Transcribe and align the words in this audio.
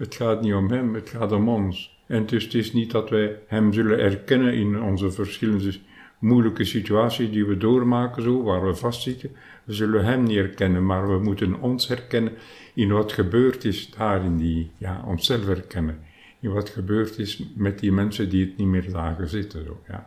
Het 0.00 0.14
gaat 0.14 0.40
niet 0.40 0.54
om 0.54 0.70
hem, 0.70 0.94
het 0.94 1.08
gaat 1.08 1.32
om 1.32 1.48
ons. 1.48 1.98
En 2.06 2.26
dus 2.26 2.44
het 2.44 2.54
is 2.54 2.72
niet 2.72 2.90
dat 2.90 3.10
wij 3.10 3.38
hem 3.46 3.72
zullen 3.72 3.98
erkennen 3.98 4.54
in 4.54 4.82
onze 4.82 5.10
verschillende 5.10 5.74
moeilijke 6.18 6.64
situaties 6.64 7.30
die 7.30 7.46
we 7.46 7.56
doormaken, 7.56 8.22
zo, 8.22 8.42
waar 8.42 8.66
we 8.66 8.74
vastzitten. 8.74 9.30
We 9.64 9.72
zullen 9.72 10.04
hem 10.04 10.22
niet 10.22 10.36
herkennen, 10.36 10.86
maar 10.86 11.08
we 11.08 11.22
moeten 11.22 11.60
ons 11.60 11.88
herkennen 11.88 12.32
in 12.74 12.92
wat 12.92 13.12
gebeurd 13.12 13.64
is 13.64 13.90
daar 13.90 14.24
in 14.24 14.36
die, 14.36 14.70
ja, 14.76 15.04
onszelf 15.06 15.46
herkennen. 15.46 15.98
In 16.40 16.52
wat 16.52 16.68
gebeurd 16.68 17.18
is 17.18 17.44
met 17.54 17.78
die 17.78 17.92
mensen 17.92 18.28
die 18.28 18.46
het 18.46 18.56
niet 18.56 18.68
meer 18.68 18.86
zagen 18.88 19.28
zitten. 19.28 19.64
Zo, 19.64 19.80
ja. 19.88 20.06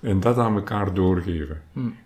En 0.00 0.20
dat 0.20 0.38
aan 0.38 0.54
elkaar 0.54 0.94
doorgeven. 0.94 1.60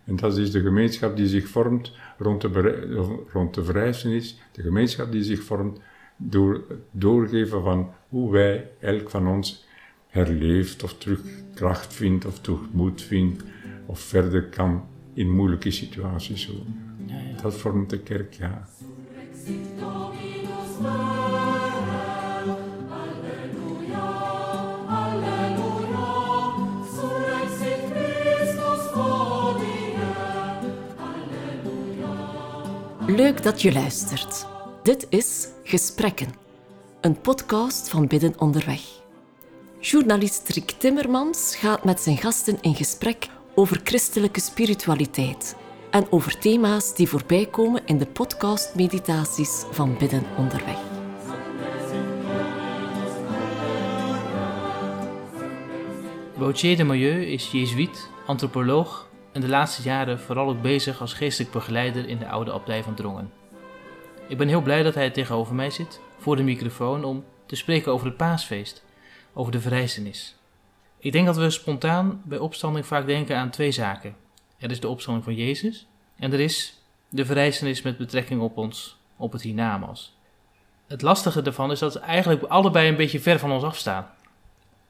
En 0.04 0.16
dat 0.16 0.36
is 0.36 0.50
de 0.50 0.60
gemeenschap 0.60 1.16
die 1.16 1.26
zich 1.26 1.48
vormt 1.48 1.92
rond 2.18 2.40
de, 2.40 3.22
rond 3.32 3.54
de 3.54 3.64
verrijzenis, 3.64 4.40
de 4.52 4.62
gemeenschap 4.62 5.12
die 5.12 5.22
zich 5.22 5.42
vormt 5.42 5.80
door 6.18 6.54
het 6.68 6.78
doorgeven 6.90 7.62
van 7.62 7.90
hoe 8.08 8.32
wij, 8.32 8.70
elk 8.80 9.10
van 9.10 9.28
ons, 9.28 9.66
herleeft 10.06 10.82
of 10.82 10.98
terug 10.98 11.20
kracht 11.54 11.94
vindt 11.94 12.24
of 12.24 12.38
terug 12.40 12.60
moed 12.72 13.02
vindt 13.02 13.42
of 13.86 14.00
verder 14.00 14.44
kan 14.44 14.84
in 15.14 15.30
moeilijke 15.30 15.70
situaties. 15.70 16.42
Zo. 16.42 16.52
Ja, 17.06 17.14
ja. 17.14 17.42
Dat 17.42 17.56
vormt 17.56 17.90
de 17.90 17.98
kerk, 17.98 18.32
ja. 18.32 18.68
Leuk 33.06 33.42
dat 33.42 33.62
je 33.62 33.72
luistert. 33.72 34.57
Dit 34.88 35.06
is 35.08 35.48
Gesprekken, 35.64 36.34
een 37.00 37.20
podcast 37.20 37.88
van 37.88 38.06
Bidden 38.06 38.40
Onderweg. 38.40 38.80
Journalist 39.80 40.48
Rick 40.48 40.70
Timmermans 40.70 41.56
gaat 41.56 41.84
met 41.84 42.00
zijn 42.00 42.16
gasten 42.16 42.58
in 42.60 42.74
gesprek 42.74 43.28
over 43.54 43.80
christelijke 43.84 44.40
spiritualiteit 44.40 45.56
en 45.90 46.06
over 46.10 46.38
thema's 46.38 46.94
die 46.94 47.08
voorbij 47.08 47.46
komen 47.46 47.82
in 47.86 47.98
de 47.98 48.06
podcast-meditaties 48.06 49.64
van 49.70 49.96
Bidden 49.98 50.24
Onderweg. 50.36 50.78
Gauthier 56.38 56.76
de 56.76 56.84
Milieu 56.84 57.24
is 57.24 57.50
jezuïet, 57.50 58.10
antropoloog 58.26 59.08
en 59.32 59.40
de 59.40 59.48
laatste 59.48 59.82
jaren 59.82 60.20
vooral 60.20 60.48
ook 60.48 60.62
bezig 60.62 61.00
als 61.00 61.12
geestelijk 61.12 61.52
begeleider 61.52 62.08
in 62.08 62.18
de 62.18 62.28
oude 62.28 62.52
abdij 62.52 62.82
van 62.82 62.94
Drongen. 62.94 63.37
Ik 64.28 64.38
ben 64.38 64.48
heel 64.48 64.62
blij 64.62 64.82
dat 64.82 64.94
hij 64.94 65.10
tegenover 65.10 65.54
mij 65.54 65.70
zit, 65.70 66.00
voor 66.18 66.36
de 66.36 66.42
microfoon, 66.42 67.04
om 67.04 67.24
te 67.46 67.56
spreken 67.56 67.92
over 67.92 68.06
het 68.06 68.16
paasfeest, 68.16 68.84
over 69.32 69.52
de 69.52 69.60
verrijzenis. 69.60 70.36
Ik 70.98 71.12
denk 71.12 71.26
dat 71.26 71.36
we 71.36 71.50
spontaan 71.50 72.22
bij 72.24 72.38
opstanding 72.38 72.86
vaak 72.86 73.06
denken 73.06 73.36
aan 73.36 73.50
twee 73.50 73.70
zaken. 73.70 74.16
Er 74.58 74.70
is 74.70 74.80
de 74.80 74.88
opstanding 74.88 75.24
van 75.24 75.34
Jezus 75.34 75.86
en 76.16 76.32
er 76.32 76.40
is 76.40 76.82
de 77.08 77.24
verrijzenis 77.24 77.82
met 77.82 77.98
betrekking 77.98 78.40
op 78.40 78.56
ons, 78.56 78.96
op 79.16 79.32
het 79.32 79.42
hiernamaals. 79.42 80.16
Het 80.86 81.02
lastige 81.02 81.42
daarvan 81.42 81.70
is 81.70 81.78
dat 81.78 81.92
ze 81.92 81.98
eigenlijk 81.98 82.42
allebei 82.42 82.88
een 82.88 82.96
beetje 82.96 83.20
ver 83.20 83.38
van 83.38 83.52
ons 83.52 83.64
afstaan. 83.64 84.10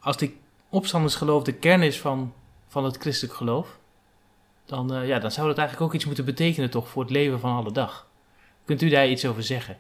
Als 0.01 0.17
die 0.17 0.41
opstandingsgeloof 0.69 1.43
de 1.43 1.53
kern 1.53 1.83
is 1.83 2.01
van, 2.01 2.33
van 2.69 2.85
het 2.85 2.97
christelijk 2.97 3.37
geloof, 3.37 3.79
dan, 4.65 4.95
eh, 4.95 5.07
ja, 5.07 5.19
dan 5.19 5.31
zou 5.31 5.49
dat 5.49 5.59
eigenlijk 5.59 5.89
ook 5.89 5.95
iets 5.95 6.07
moeten 6.07 6.25
betekenen 6.25 6.71
toch 6.71 6.89
voor 6.89 7.03
het 7.03 7.13
leven 7.13 7.41
van 7.41 7.57
alle 7.57 7.73
dag. 7.73 8.08
Kunt 8.69 8.83
u 8.83 8.89
daar 8.89 9.09
iets 9.09 9.27
over 9.27 9.43
zeggen? 9.43 9.77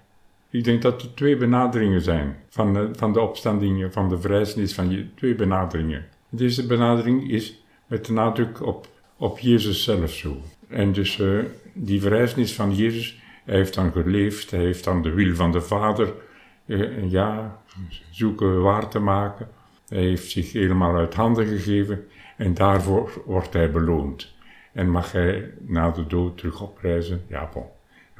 Ik 0.51 0.65
denk 0.65 0.83
dat 0.83 1.03
er 1.03 1.15
twee 1.15 1.37
benaderingen 1.37 2.01
zijn 2.01 2.37
van 2.49 2.75
de, 2.75 2.89
van 2.93 3.13
de 3.13 3.21
opstandingen, 3.21 3.93
van 3.93 4.09
de 4.09 4.21
verrijzenis 4.21 4.75
van 4.75 4.91
je, 4.91 5.15
twee 5.15 5.35
benaderingen. 5.35 6.07
Deze 6.29 6.67
benadering 6.67 7.31
is 7.31 7.63
met 7.87 8.05
de 8.05 8.13
nadruk 8.13 8.67
op, 8.67 8.89
op 9.17 9.39
Jezus 9.39 9.85
zelf 9.85 10.11
zo. 10.11 10.37
En 10.69 10.93
dus 10.93 11.21
eh, 11.21 11.39
die 11.73 12.01
verrijzenis 12.01 12.55
van 12.55 12.75
Jezus, 12.75 13.21
hij 13.45 13.57
heeft 13.57 13.75
dan 13.75 13.93
geleefd, 13.93 14.51
hij 14.51 14.61
heeft 14.61 14.85
dan 14.85 15.03
de 15.03 15.11
wil 15.11 15.35
van 15.35 15.53
de 15.53 15.61
Vader, 15.61 16.13
eh, 16.67 17.11
ja, 17.11 17.63
zoeken 18.11 18.63
waar 18.63 18.89
te 18.89 18.99
maken. 18.99 19.49
Hij 19.89 20.03
heeft 20.03 20.31
zich 20.31 20.53
helemaal 20.53 20.97
uit 20.97 21.15
handen 21.15 21.47
gegeven 21.47 22.07
en 22.37 22.55
daarvoor 22.55 23.23
wordt 23.27 23.53
hij 23.53 23.71
beloond. 23.71 24.35
En 24.73 24.91
mag 24.91 25.13
hij 25.13 25.53
na 25.61 25.91
de 25.91 26.07
dood 26.07 26.39
terug 26.39 26.61
opreizen? 26.61 27.23
Ja, 27.29 27.49
bon, 27.53 27.65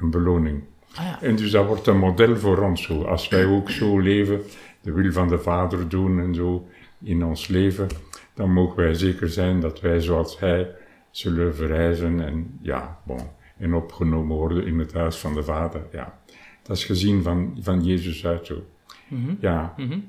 een 0.01 0.09
beloning. 0.11 0.63
Ah 0.95 1.03
ja. 1.05 1.21
En 1.21 1.35
dus 1.35 1.51
dat 1.51 1.67
wordt 1.67 1.87
een 1.87 1.97
model 1.97 2.37
voor 2.37 2.57
ons 2.57 2.83
zo. 2.83 3.03
Als 3.03 3.27
wij 3.27 3.45
ook 3.45 3.69
zo 3.69 3.99
leven, 3.99 4.41
de 4.81 4.91
wil 4.91 5.11
van 5.11 5.27
de 5.27 5.39
Vader 5.39 5.89
doen 5.89 6.19
en 6.19 6.35
zo 6.35 6.67
in 7.03 7.23
ons 7.25 7.47
leven, 7.47 7.87
dan 8.33 8.53
mogen 8.53 8.75
wij 8.77 8.93
zeker 8.93 9.29
zijn 9.29 9.59
dat 9.59 9.81
wij 9.81 9.99
zoals 10.01 10.39
Hij 10.39 10.71
zullen 11.11 11.55
verrijzen 11.55 12.25
en 12.25 12.59
ja, 12.61 12.99
bon, 13.05 13.19
en 13.57 13.73
opgenomen 13.73 14.37
worden 14.37 14.65
in 14.65 14.79
het 14.79 14.93
huis 14.93 15.17
van 15.17 15.33
de 15.33 15.43
Vader. 15.43 15.81
Ja, 15.91 16.19
dat 16.63 16.77
is 16.77 16.85
gezien 16.85 17.23
van, 17.23 17.57
van 17.61 17.83
Jezus 17.83 18.25
uit 18.25 18.45
zo. 18.45 18.63
Mhm. 19.07 19.33
Ja, 19.39 19.73
Mhm. 19.77 19.99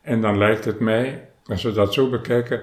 en 0.00 0.20
dan 0.20 0.38
lijkt 0.38 0.64
het 0.64 0.80
mij, 0.80 1.28
als 1.46 1.62
we 1.62 1.72
dat 1.72 1.94
zo 1.94 2.10
bekijken, 2.10 2.60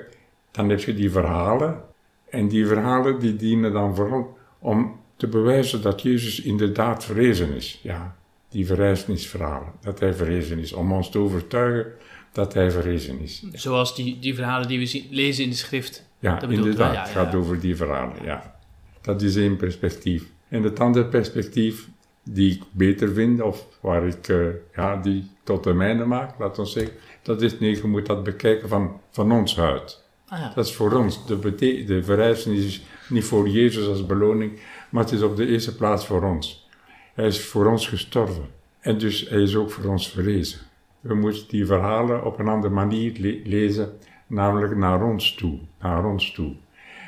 dan 0.51 0.69
heb 0.69 0.79
je 0.79 0.93
die 0.93 1.11
verhalen. 1.11 1.81
En 2.29 2.47
die 2.47 2.67
verhalen 2.67 3.19
die 3.19 3.35
dienen 3.35 3.73
dan 3.73 3.95
vooral 3.95 4.37
om 4.59 4.99
te 5.19 5.27
bewijzen 5.27 5.81
dat 5.81 6.01
Jezus 6.01 6.41
inderdaad 6.41 7.05
verrezen 7.05 7.53
is. 7.55 7.79
Ja, 7.83 8.15
die 8.49 8.65
verrijzenisverhalen, 8.65 9.71
dat 9.81 9.99
hij 9.99 10.13
verrezen 10.13 10.59
is. 10.59 10.73
Om 10.73 10.91
ons 10.91 11.09
te 11.09 11.17
overtuigen 11.17 11.91
dat 12.31 12.53
hij 12.53 12.71
verrezen 12.71 13.19
is. 13.19 13.43
Zoals 13.51 13.95
die, 13.95 14.19
die 14.19 14.35
verhalen 14.35 14.67
die 14.67 14.79
we 14.79 14.85
zien, 14.85 15.07
lezen 15.09 15.43
in 15.43 15.49
de 15.49 15.55
schrift. 15.55 16.07
Ja, 16.19 16.41
inderdaad, 16.41 16.95
het 16.97 17.07
ja, 17.07 17.13
gaat 17.13 17.31
ja. 17.31 17.37
over 17.37 17.59
die 17.59 17.75
verhalen, 17.75 18.23
ja. 18.23 18.55
Dat 19.01 19.21
is 19.21 19.35
één 19.35 19.57
perspectief. 19.57 20.23
En 20.47 20.63
het 20.63 20.79
andere 20.79 21.05
perspectief, 21.05 21.87
die 22.23 22.53
ik 22.53 22.61
beter 22.71 23.13
vind, 23.13 23.41
of 23.41 23.67
waar 23.81 24.07
ik, 24.07 24.27
eh, 24.27 24.37
ja, 24.75 24.95
die 24.95 25.27
tot 25.43 25.63
de 25.63 25.73
mijne 25.73 26.05
maak, 26.05 26.39
laat 26.39 26.59
ons 26.59 26.71
zeggen, 26.71 26.93
dat 27.21 27.41
is, 27.41 27.59
nee, 27.59 27.75
je 27.75 27.87
moet 27.87 28.05
dat 28.05 28.23
bekijken 28.23 28.69
van, 28.69 28.99
van 29.11 29.31
ons 29.31 29.59
uit. 29.59 30.03
Ah, 30.27 30.39
ja. 30.39 30.51
Dat 30.55 30.65
is 30.65 30.73
voor 30.73 30.93
ons. 30.93 31.25
De, 31.25 31.55
de 31.85 32.03
verrijzenis 32.03 32.65
is 32.65 32.81
niet 33.09 33.23
voor 33.23 33.49
Jezus 33.49 33.87
als 33.87 34.05
beloning, 34.05 34.59
maar 34.89 35.03
het 35.03 35.11
is 35.11 35.21
op 35.21 35.35
de 35.35 35.45
eerste 35.47 35.75
plaats 35.75 36.05
voor 36.05 36.23
ons. 36.23 36.69
Hij 37.13 37.27
is 37.27 37.45
voor 37.45 37.65
ons 37.65 37.87
gestorven. 37.87 38.45
En 38.79 38.97
dus 38.97 39.29
hij 39.29 39.41
is 39.41 39.55
ook 39.55 39.71
voor 39.71 39.91
ons 39.91 40.09
verrezen. 40.09 40.59
We 40.99 41.15
moeten 41.15 41.47
die 41.47 41.65
verhalen 41.65 42.25
op 42.25 42.39
een 42.39 42.47
andere 42.47 42.73
manier 42.73 43.11
le- 43.17 43.41
lezen, 43.43 43.97
namelijk 44.27 44.75
naar 44.75 45.03
ons 45.03 45.35
toe. 45.35 45.59
Naar 45.79 46.05
ons 46.05 46.31
toe. 46.31 46.53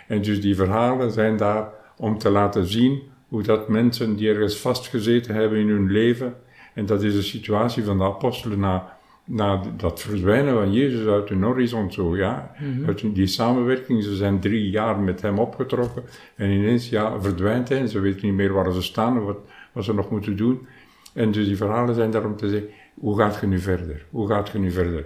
En 0.08 0.22
dus 0.22 0.42
die 0.42 0.56
verhalen 0.56 1.12
zijn 1.12 1.38
daar 1.38 1.70
om 1.98 2.18
te 2.18 2.30
laten 2.30 2.66
zien 2.66 3.02
hoe 3.28 3.44
dat 3.44 3.70
mensen 3.70 4.16
die 4.16 4.30
ergens 4.30 4.58
vastgezeten 4.58 5.36
hebben 5.36 5.60
in 5.60 5.70
hun 5.70 5.92
leven, 5.92 6.36
en 6.74 6.86
dat 6.86 7.04
is 7.04 7.14
de 7.14 7.22
situatie 7.22 7.84
van 7.84 7.98
de 7.98 8.04
apostelen 8.04 8.60
na, 8.60 8.98
na 9.26 9.62
dat 9.78 10.02
verdwijnen 10.02 10.54
van 10.54 10.74
Jezus 10.74 11.08
uit 11.08 11.30
hun 11.30 11.44
horizon 11.44 11.92
zo, 11.92 12.18
ja. 12.18 12.56
Uit 12.86 13.16
die 13.16 13.28
samenwerking, 13.28 14.04
ze 14.04 14.16
zijn 14.16 14.40
drie 14.40 14.70
jaar 14.70 15.00
met 15.00 15.22
hem 15.22 15.40
opgetrokken 15.40 16.04
en 16.36 16.50
ineens, 16.50 16.90
ja, 16.90 17.22
verdwijnt 17.22 17.70
hij 17.70 17.78
en 17.78 17.90
ze 17.90 18.00
weten 18.00 18.26
niet 18.26 18.36
meer 18.36 18.54
waar 18.54 18.74
ze 18.74 18.82
staan 18.82 19.18
en 19.18 19.26
wat, 19.26 19.38
wat 19.72 19.84
ze 19.84 19.94
nog 19.94 20.10
moeten 20.10 20.36
doen. 20.36 20.68
En 21.14 21.32
dus 21.32 21.46
die 21.48 21.58
verhalen 21.58 21.96
zijn 21.96 22.12
daar 22.12 22.26
om 22.26 22.36
te 22.36 22.50
zeggen, 22.50 22.70
hoe 22.94 23.18
gaat 23.18 23.38
je 23.42 23.48
nu 23.48 23.60
verder? 23.60 24.06
Hoe 24.10 24.28
gaat 24.28 24.50
je 24.50 24.60
nu 24.60 24.72
verder? 24.72 25.06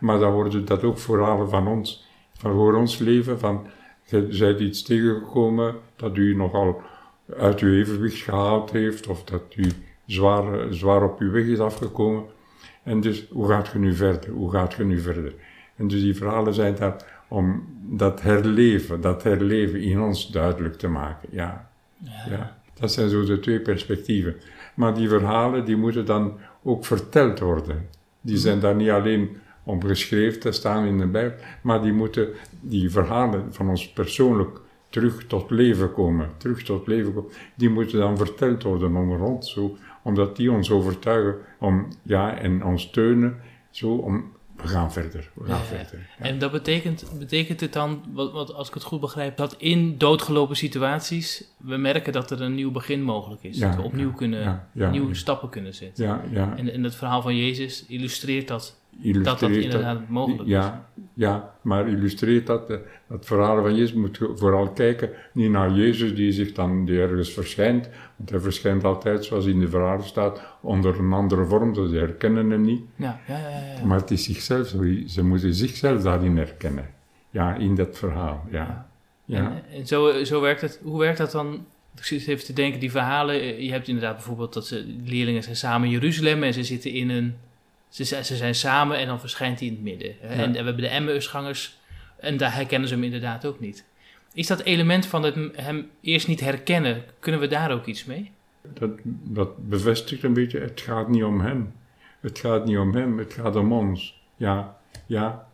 Maar 0.00 0.18
dan 0.18 0.32
worden 0.32 0.64
dat 0.64 0.84
ook 0.84 0.98
verhalen 0.98 1.48
van 1.48 1.66
ons, 1.68 2.08
van 2.32 2.52
voor 2.52 2.74
ons 2.74 2.98
leven, 2.98 3.38
van 3.38 3.66
je 4.04 4.36
bent 4.38 4.60
iets 4.60 4.82
tegengekomen 4.82 5.74
dat 5.96 6.16
u 6.16 6.36
nogal 6.36 6.82
uit 7.38 7.60
uw 7.60 7.72
evenwicht 7.72 8.22
gehaald 8.22 8.70
heeft, 8.70 9.06
of 9.06 9.24
dat 9.24 9.42
u 9.56 9.70
zwaar, 10.06 10.72
zwaar 10.74 11.02
op 11.02 11.18
uw 11.18 11.30
weg 11.30 11.44
is 11.44 11.58
afgekomen. 11.58 12.24
En 12.82 13.00
dus, 13.00 13.26
hoe 13.30 13.48
gaat 13.48 13.68
je 13.72 13.78
nu 13.78 13.94
verder? 13.94 14.30
Hoe 14.30 14.50
gaat 14.50 14.74
je 14.74 14.84
nu 14.84 15.00
verder? 15.00 15.34
En 15.76 15.88
dus 15.88 16.00
die 16.00 16.16
verhalen 16.16 16.54
zijn 16.54 16.74
daar 16.74 17.24
om 17.28 17.64
dat 17.82 18.22
herleven, 18.22 19.00
dat 19.00 19.22
herleven 19.22 19.80
in 19.80 20.00
ons 20.00 20.30
duidelijk 20.30 20.78
te 20.78 20.88
maken. 20.88 21.28
Ja. 21.32 21.70
ja. 22.28 22.56
Dat 22.74 22.92
zijn 22.92 23.08
zo 23.08 23.24
de 23.24 23.40
twee 23.40 23.60
perspectieven. 23.60 24.36
Maar 24.74 24.94
die 24.94 25.08
verhalen, 25.08 25.64
die 25.64 25.76
moeten 25.76 26.04
dan 26.06 26.38
ook 26.62 26.84
verteld 26.84 27.38
worden. 27.38 27.88
Die 28.20 28.36
zijn 28.36 28.60
daar 28.60 28.74
niet 28.74 28.90
alleen 28.90 29.36
om 29.62 29.84
geschreven 29.84 30.40
te 30.40 30.52
staan 30.52 30.84
in 30.84 30.98
de 30.98 31.06
Bijbel, 31.06 31.38
maar 31.62 31.82
die 31.82 31.92
moeten, 31.92 32.28
die 32.60 32.90
verhalen 32.90 33.54
van 33.54 33.68
ons 33.68 33.92
persoonlijk 33.92 34.60
terug 34.88 35.26
tot 35.26 35.50
leven 35.50 35.92
komen, 35.92 36.30
terug 36.36 36.62
tot 36.62 36.86
leven 36.86 37.14
komen, 37.14 37.30
die 37.54 37.70
moeten 37.70 37.98
dan 37.98 38.16
verteld 38.16 38.62
worden 38.62 38.96
onder 38.96 39.20
ons, 39.20 39.52
zo, 39.52 39.76
omdat 40.02 40.36
die 40.36 40.52
ons 40.52 40.70
overtuigen 40.70 41.34
om, 41.58 41.88
ja, 42.02 42.38
en 42.38 42.64
ons 42.64 42.82
steunen, 42.82 43.40
zo, 43.70 43.94
om 43.94 44.32
we 44.56 44.68
gaan 44.68 44.92
verder, 44.92 45.30
we 45.34 45.44
gaan 45.44 45.58
Ja, 45.58 45.64
verder. 45.64 46.08
Ja. 46.18 46.24
En 46.24 46.38
dat 46.38 46.52
betekent, 46.52 47.04
betekent 47.18 47.60
het 47.60 47.72
dan, 47.72 48.02
wat, 48.12 48.32
wat, 48.32 48.54
als 48.54 48.68
ik 48.68 48.74
het 48.74 48.82
goed 48.82 49.00
begrijp, 49.00 49.36
dat 49.36 49.54
in 49.58 49.98
doodgelopen 49.98 50.56
situaties 50.56 51.44
we 51.56 51.76
merken 51.76 52.12
dat 52.12 52.30
er 52.30 52.40
een 52.40 52.54
nieuw 52.54 52.70
begin 52.70 53.02
mogelijk 53.02 53.42
is. 53.42 53.58
Ja, 53.58 53.68
dat 53.68 53.76
we 53.76 53.82
opnieuw 53.82 54.12
kunnen, 54.12 54.68
nieuwe 54.72 55.14
stappen 55.14 55.48
kunnen 55.48 55.74
zetten. 55.74 56.04
Ja, 56.04 56.24
ja. 56.30 56.56
En, 56.56 56.72
en 56.72 56.84
het 56.84 56.94
verhaal 56.94 57.22
van 57.22 57.36
Jezus 57.36 57.86
illustreert 57.86 58.48
dat, 58.48 58.81
dat 59.22 59.40
dat 59.40 59.50
inderdaad 59.50 60.08
mogelijk 60.08 60.40
is. 60.42 60.48
Ja, 60.48 60.88
ja, 61.14 61.54
maar 61.62 61.88
illustreert 61.88 62.46
dat, 62.46 62.70
eh, 62.70 62.76
dat 63.08 63.26
verhaal 63.26 63.62
van 63.62 63.74
Jezus, 63.74 63.92
moet 63.92 64.16
je 64.16 64.32
vooral 64.34 64.68
kijken, 64.70 65.10
niet 65.32 65.50
naar 65.50 65.72
Jezus 65.72 66.14
die 66.14 66.32
zich 66.32 66.52
dan 66.52 66.84
die 66.84 67.00
ergens 67.00 67.32
verschijnt, 67.32 67.88
want 68.16 68.30
hij 68.30 68.40
verschijnt 68.40 68.84
altijd, 68.84 69.24
zoals 69.24 69.46
in 69.46 69.60
de 69.60 69.68
verhalen 69.68 70.04
staat, 70.04 70.42
onder 70.60 70.98
een 70.98 71.12
andere 71.12 71.44
vorm, 71.44 71.74
dus 71.74 71.90
ze 71.90 71.96
herkennen 71.96 72.50
hem 72.50 72.60
niet, 72.62 72.82
Ja, 72.96 73.20
ja, 73.28 73.38
ja. 73.38 73.48
ja, 73.48 73.74
ja. 73.78 73.84
maar 73.86 73.98
het 73.98 74.10
is 74.10 74.24
zichzelf, 74.24 74.74
ze 75.06 75.24
moeten 75.24 75.54
zichzelf 75.54 76.02
daarin 76.02 76.36
herkennen, 76.36 76.88
ja, 77.30 77.54
in 77.54 77.74
dat 77.74 77.98
verhaal, 77.98 78.44
ja. 78.50 78.88
ja. 79.24 79.36
En, 79.38 79.62
en 79.78 79.86
zo, 79.86 80.24
zo 80.24 80.40
werkt 80.40 80.60
het. 80.60 80.80
Hoe 80.82 80.98
werkt 80.98 81.18
dat 81.18 81.30
dan? 81.32 81.64
Ik 81.96 82.04
zit 82.04 82.26
even 82.28 82.44
te 82.44 82.52
denken, 82.52 82.80
die 82.80 82.90
verhalen. 82.90 83.40
eh, 83.40 83.60
Je 83.60 83.70
hebt 83.72 83.88
inderdaad 83.88 84.14
bijvoorbeeld 84.14 84.52
dat 84.52 84.66
ze, 84.66 84.96
leerlingen 85.04 85.42
zijn 85.42 85.56
samen 85.56 85.86
in 85.86 85.92
Jeruzalem 85.92 86.42
en 86.42 86.52
ze 86.54 86.64
zitten 86.64 86.90
in 86.92 87.10
een. 87.10 87.34
Ze, 87.92 88.04
zijn- 88.04 88.24
ze 88.24 88.36
zijn 88.36 88.54
samen 88.54 88.96
en 88.98 89.06
dan 89.06 89.20
verschijnt 89.20 89.58
hij 89.58 89.68
in 89.68 89.74
het 89.74 89.82
midden. 89.82 90.14
hè. 90.20 90.42
En, 90.42 90.50
we 90.50 90.56
hebben 90.56 90.76
de 90.76 90.88
Emmausgangers 90.88 91.78
en 92.16 92.36
daar 92.36 92.54
herkennen 92.54 92.88
ze 92.88 92.94
hem 92.94 93.04
inderdaad 93.04 93.46
ook 93.46 93.60
niet. 93.60 93.84
Is 94.34 94.46
dat 94.46 94.60
element 94.62 95.06
van 95.06 95.22
het 95.22 95.34
hem 95.56 95.90
eerst 96.00 96.28
niet 96.28 96.40
herkennen, 96.40 97.04
kunnen 97.18 97.40
we 97.40 97.46
daar 97.46 97.70
ook 97.72 97.86
iets 97.86 98.04
mee? 98.04 98.30
Dat, 98.74 98.90
dat 99.22 99.68
bevestigt 99.68 100.22
een 100.22 100.32
beetje, 100.32 100.58
het 100.60 100.80
gaat 100.80 101.08
niet 101.08 101.24
om 101.24 101.40
hem. 101.40 101.72
Het 102.20 102.38
gaat 102.38 102.64
niet 102.64 102.78
om 102.78 102.94
hem, 102.94 103.18
het 103.18 103.32
gaat 103.32 103.56
om 103.56 103.72
ons. 103.72 104.20
Ja, 104.36 104.76
ja. 105.06 105.46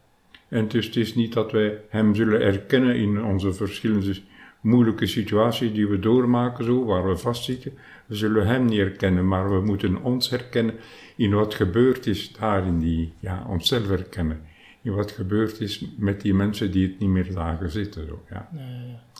En 0.48 0.68
dus 0.68 0.86
het 0.86 0.96
is 0.96 1.14
niet 1.14 1.32
dat 1.32 1.52
wij 1.52 1.78
hem 1.88 2.14
zullen 2.14 2.40
erkennen 2.40 2.96
in 2.96 3.24
onze 3.24 3.52
verschillende 3.52 4.20
moeilijke 4.60 5.06
situaties 5.06 5.72
die 5.72 5.88
we 5.88 5.98
doormaken, 5.98 6.64
zo, 6.64 6.84
waar 6.84 7.08
we 7.08 7.16
vastzitten. 7.16 7.72
We 8.06 8.14
zullen 8.14 8.46
hem 8.46 8.64
niet 8.64 8.78
herkennen, 8.78 9.28
maar 9.28 9.50
we 9.50 9.60
moeten 9.60 10.02
ons 10.02 10.30
herkennen 10.30 10.74
in 11.16 11.34
wat 11.34 11.54
gebeurd 11.54 12.06
is 12.06 12.32
daar 12.32 12.66
in 12.66 12.78
die, 12.78 13.12
ja, 13.20 13.44
onszelf 13.48 13.88
herkennen. 13.88 14.40
In 14.82 14.94
wat 14.94 15.10
gebeurd 15.10 15.60
is 15.60 15.86
met 15.96 16.20
die 16.20 16.34
mensen 16.34 16.70
die 16.70 16.86
het 16.86 16.98
niet 16.98 17.08
meer 17.08 17.28
zagen 17.30 17.70
zitten, 17.70 18.06
zo, 18.06 18.22
ja. 18.30 18.48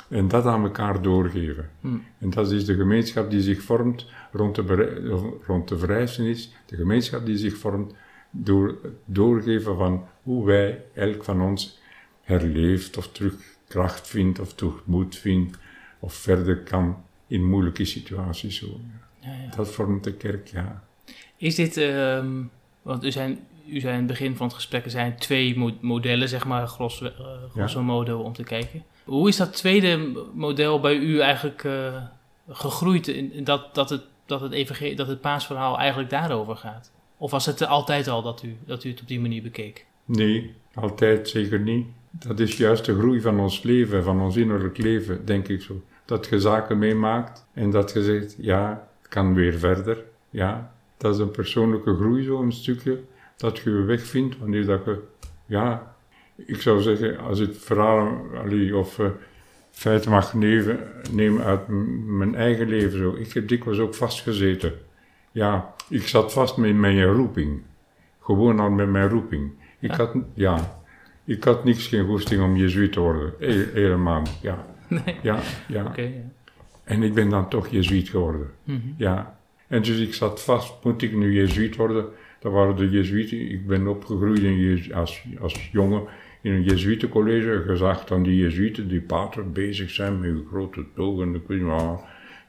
En 0.09 0.29
dat 0.29 0.45
aan 0.45 0.63
elkaar 0.63 1.03
doorgeven. 1.03 1.71
Hm. 1.81 1.89
En 2.19 2.31
dat 2.31 2.51
is 2.51 2.65
de 2.65 2.75
gemeenschap 2.75 3.31
die 3.31 3.41
zich 3.41 3.63
vormt 3.63 4.07
rond 4.33 4.55
de, 4.55 5.37
rond 5.47 5.69
de 5.69 5.79
verrijzenis. 5.79 6.55
De 6.67 6.77
gemeenschap 6.77 7.27
die 7.27 7.37
zich 7.37 7.57
vormt 7.57 7.95
door 8.31 8.67
het 8.83 8.93
doorgeven 9.05 9.77
van 9.77 10.07
hoe 10.23 10.47
wij, 10.47 10.85
elk 10.95 11.25
van 11.25 11.41
ons, 11.41 11.81
herleeft 12.23 12.97
of 12.97 13.13
terug 13.13 13.58
kracht 13.69 14.09
vindt 14.09 14.39
of 14.41 14.55
terug 14.55 14.83
moed 14.85 15.17
vindt 15.17 15.59
of 15.99 16.15
verder 16.15 16.57
kan 16.63 16.97
in 17.27 17.49
moeilijke 17.49 17.85
situaties. 17.85 18.59
Zo. 18.59 18.81
Ja, 19.21 19.29
ja. 19.33 19.57
Dat 19.57 19.71
vormt 19.71 20.05
de 20.05 20.13
kerk, 20.13 20.47
ja. 20.49 20.83
Is 21.37 21.55
dit, 21.55 21.77
ehm, 21.77 22.31
want 22.83 23.05
u 23.05 23.11
zijn, 23.13 23.39
u 23.67 23.81
zei 23.81 23.93
in 23.93 23.99
het 23.99 24.07
begin 24.09 24.37
van 24.37 24.47
het 24.47 24.55
gesprek, 24.55 24.85
er 24.85 24.91
zijn 24.91 25.17
twee 25.17 25.59
mo- 25.59 25.77
modellen, 25.81 26.29
zeg 26.29 26.45
maar, 26.47 26.67
grosso, 26.69 27.05
eh, 27.07 27.13
grosso 27.51 27.83
modo, 27.83 28.19
om 28.21 28.33
te 28.33 28.43
kijken. 28.43 28.83
Hoe 29.05 29.29
is 29.29 29.37
dat 29.37 29.53
tweede 29.57 30.13
model 30.35 30.81
bij 30.81 30.97
u 30.97 31.21
eigenlijk 31.21 31.65
eh, 31.65 32.03
gegroeid, 32.49 33.09
in, 33.09 33.45
dat, 33.45 33.75
dat, 33.75 33.91
het, 33.91 34.03
dat, 34.27 34.41
het 34.41 34.53
evangel- 34.53 34.95
dat 34.97 35.07
het 35.07 35.21
paasverhaal 35.21 35.79
eigenlijk 35.79 36.11
daarover 36.11 36.57
gaat? 36.57 36.91
Of 37.17 37.31
was 37.31 37.47
het 37.47 37.67
altijd 37.67 38.09
al 38.09 38.23
dat 38.23 38.43
u, 38.43 38.57
dat 38.67 38.85
u 38.85 38.91
het 38.91 39.01
op 39.01 39.09
die 39.09 39.21
manier 39.21 39.43
bekeek? 39.43 39.87
Nee, 40.05 40.55
altijd 40.75 41.29
zeker 41.29 41.61
niet. 41.61 41.87
Dat 42.11 42.41
is 42.41 42.57
juist 42.57 42.85
de 42.85 42.99
groei 42.99 43.21
van 43.21 43.41
ons 43.41 43.63
leven, 43.63 44.03
van 44.05 44.21
ons 44.21 44.37
innerlijk 44.37 44.79
leven, 44.79 45.25
denk 45.27 45.49
ik 45.49 45.63
zo. 45.63 45.83
Dat 46.05 46.27
je 46.27 46.41
zaken 46.41 46.79
meemaakt 46.79 47.47
en 47.53 47.71
dat 47.71 47.93
je 47.93 48.03
zegt, 48.03 48.37
ja, 48.39 48.89
het 49.01 49.09
kan 49.09 49.35
weer 49.35 49.53
verder. 49.59 50.05
Ja, 50.31 50.73
dat 50.97 51.15
is 51.15 51.21
een 51.21 51.31
persoonlijke 51.31 51.95
groei 51.95 52.25
zo 52.25 52.41
een 52.43 52.53
stukje. 52.53 53.01
Dat 53.37 53.59
je 53.59 53.71
je 53.71 53.83
weg 53.83 54.03
vindt 54.03 54.39
wanneer 54.39 54.67
dat 54.67 54.85
je, 54.85 54.99
ja, 55.47 55.95
ik 56.37 56.61
zou 56.61 56.81
zeggen, 56.81 57.19
als 57.19 57.39
het 57.39 57.59
verhaal 57.59 58.27
allee, 58.37 58.77
of 58.77 58.99
eh, 58.99 59.07
feiten 59.71 60.11
mag 60.11 60.35
nemen, 60.35 60.79
nemen 61.13 61.45
uit 61.45 61.61
mijn 62.07 62.35
eigen 62.35 62.69
leven 62.69 62.99
zo. 62.99 63.15
Ik 63.15 63.33
heb 63.33 63.49
dikwijls 63.49 63.79
ook 63.79 63.95
vastgezeten. 63.95 64.73
Ja, 65.33 65.75
ik 65.89 66.09
zat 66.09 66.33
vast 66.33 66.57
met 66.57 66.75
mijn 66.75 67.05
roeping. 67.05 67.63
Gewoon 68.21 68.61
al 68.61 68.71
met 68.71 68.89
mijn 68.89 69.09
roeping. 69.09 69.51
Ik 69.79 69.91
Ja? 69.91 69.97
had, 69.97 70.15
ja, 70.35 70.78
ik 71.29 71.45
had 71.45 71.65
niks, 71.65 71.87
geen 71.87 72.07
goesting 72.07 72.43
om 72.43 72.57
jezuïet 72.57 72.93
te 72.93 73.01
worden. 73.01 73.33
He- 73.39 73.69
helemaal 73.73 74.21
niet, 74.21 74.39
ja. 74.43 74.67
Nee. 74.89 75.17
Ja, 75.23 75.41
ja. 75.69 75.95
En 76.85 77.03
ik 77.03 77.15
ben 77.15 77.29
dan 77.29 77.49
toch 77.49 77.69
jezuïet 77.69 78.09
geworden. 78.09 78.51
Mhm. 78.65 78.79
Ja. 78.97 79.39
En 79.67 79.83
dus 79.83 79.99
ik 79.99 80.15
zat 80.15 80.43
vast, 80.43 80.75
moet 80.85 81.03
ik 81.03 81.13
nu 81.17 81.33
jezuïet 81.33 81.77
worden? 81.77 82.05
Dat 82.41 82.53
waren 82.53 82.77
de 82.77 82.91
jezuïeten. 82.91 83.51
Ik 83.51 83.67
ben 83.67 83.87
opgegroeid 83.87 84.39
in 84.39 84.95
als, 84.95 85.25
als 85.41 85.69
jongen 85.73 86.03
in 86.41 86.53
een 86.53 86.63
jezuïetencollege. 86.63 87.63
Gezag 87.67 88.05
dan 88.05 88.23
die 88.23 88.37
jezuïeten, 88.37 88.89
die 88.89 89.01
pater, 89.01 89.51
bezig 89.53 89.91
zijn 89.91 90.21
met 90.21 90.31
hun 90.31 90.47
grote 90.51 90.85
togen. 90.95 91.35
Ik 91.35 91.43
weet. 91.47 91.63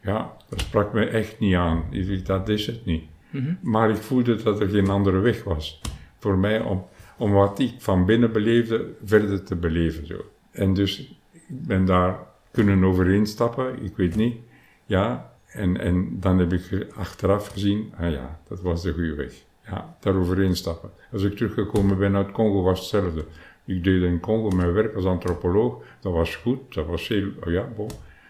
Ja, 0.03 0.33
dat 0.49 0.59
sprak 0.59 0.93
me 0.93 1.05
echt 1.05 1.39
niet 1.39 1.55
aan. 1.55 1.83
Ik 1.91 2.07
dacht, 2.07 2.25
dat 2.25 2.49
is 2.49 2.67
het 2.67 2.85
niet. 2.85 3.03
Mhm. 3.29 3.53
Maar 3.61 3.89
ik 3.89 3.95
voelde 3.95 4.43
dat 4.43 4.59
er 4.59 4.69
geen 4.69 4.89
andere 4.89 5.19
weg 5.19 5.43
was 5.43 5.81
voor 6.19 6.37
mij 6.37 6.61
om, 6.61 6.85
om 7.19 7.31
wat 7.31 7.59
ik 7.59 7.73
van 7.77 8.05
binnen 8.05 8.31
beleefde 8.31 8.85
verder 9.03 9.43
te 9.43 9.55
beleven. 9.55 10.05
Zo. 10.07 10.25
En 10.51 10.73
dus 10.73 10.99
ik 11.31 11.43
ben 11.47 11.85
daar 11.85 12.19
kunnen 12.51 12.83
overheen 12.83 13.25
stappen, 13.25 13.83
ik 13.83 13.95
weet 13.95 14.15
niet. 14.15 14.37
Ja, 14.85 15.33
en, 15.45 15.79
en 15.79 16.19
dan 16.19 16.39
heb 16.39 16.53
ik 16.53 16.87
achteraf 16.95 17.47
gezien, 17.47 17.93
ah 17.97 18.11
ja, 18.11 18.39
dat 18.47 18.61
was 18.61 18.81
de 18.81 18.93
goede 18.93 19.15
weg. 19.15 19.33
Ja, 19.65 19.97
daar 19.99 20.15
overheen 20.15 20.55
stappen. 20.55 20.89
Als 21.11 21.23
ik 21.23 21.35
teruggekomen 21.35 21.97
ben 21.97 22.15
uit 22.15 22.31
Congo 22.31 22.61
was 22.61 22.79
hetzelfde. 22.79 23.25
Ik 23.65 23.83
deed 23.83 24.01
in 24.01 24.19
Congo 24.19 24.49
mijn 24.55 24.73
werk 24.73 24.95
als 24.95 25.05
antropoloog, 25.05 25.83
dat 25.99 26.13
was 26.13 26.35
goed, 26.35 26.73
dat 26.73 26.85
was 26.85 27.07
heel, 27.07 27.27
oh 27.45 27.51
ja, 27.51 27.69
bon, 27.75 27.89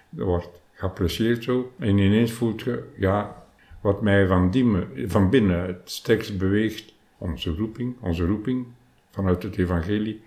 dat 0.09 0.25
wordt 0.25 0.49
geapprecieerd 0.73 1.43
zo. 1.43 1.71
En 1.77 1.97
ineens 1.97 2.31
voelt 2.31 2.61
je, 2.61 2.83
ja, 2.97 3.43
wat 3.81 4.01
mij 4.01 4.27
van, 4.27 4.51
die, 4.51 4.77
van 5.05 5.29
binnen 5.29 5.65
het 5.65 5.81
sterkst 5.83 6.37
beweegt, 6.37 6.93
onze 7.17 7.55
roeping, 7.55 7.95
onze 8.01 8.25
roeping 8.25 8.65
vanuit 9.09 9.43
het 9.43 9.57
evangelie, 9.57 10.21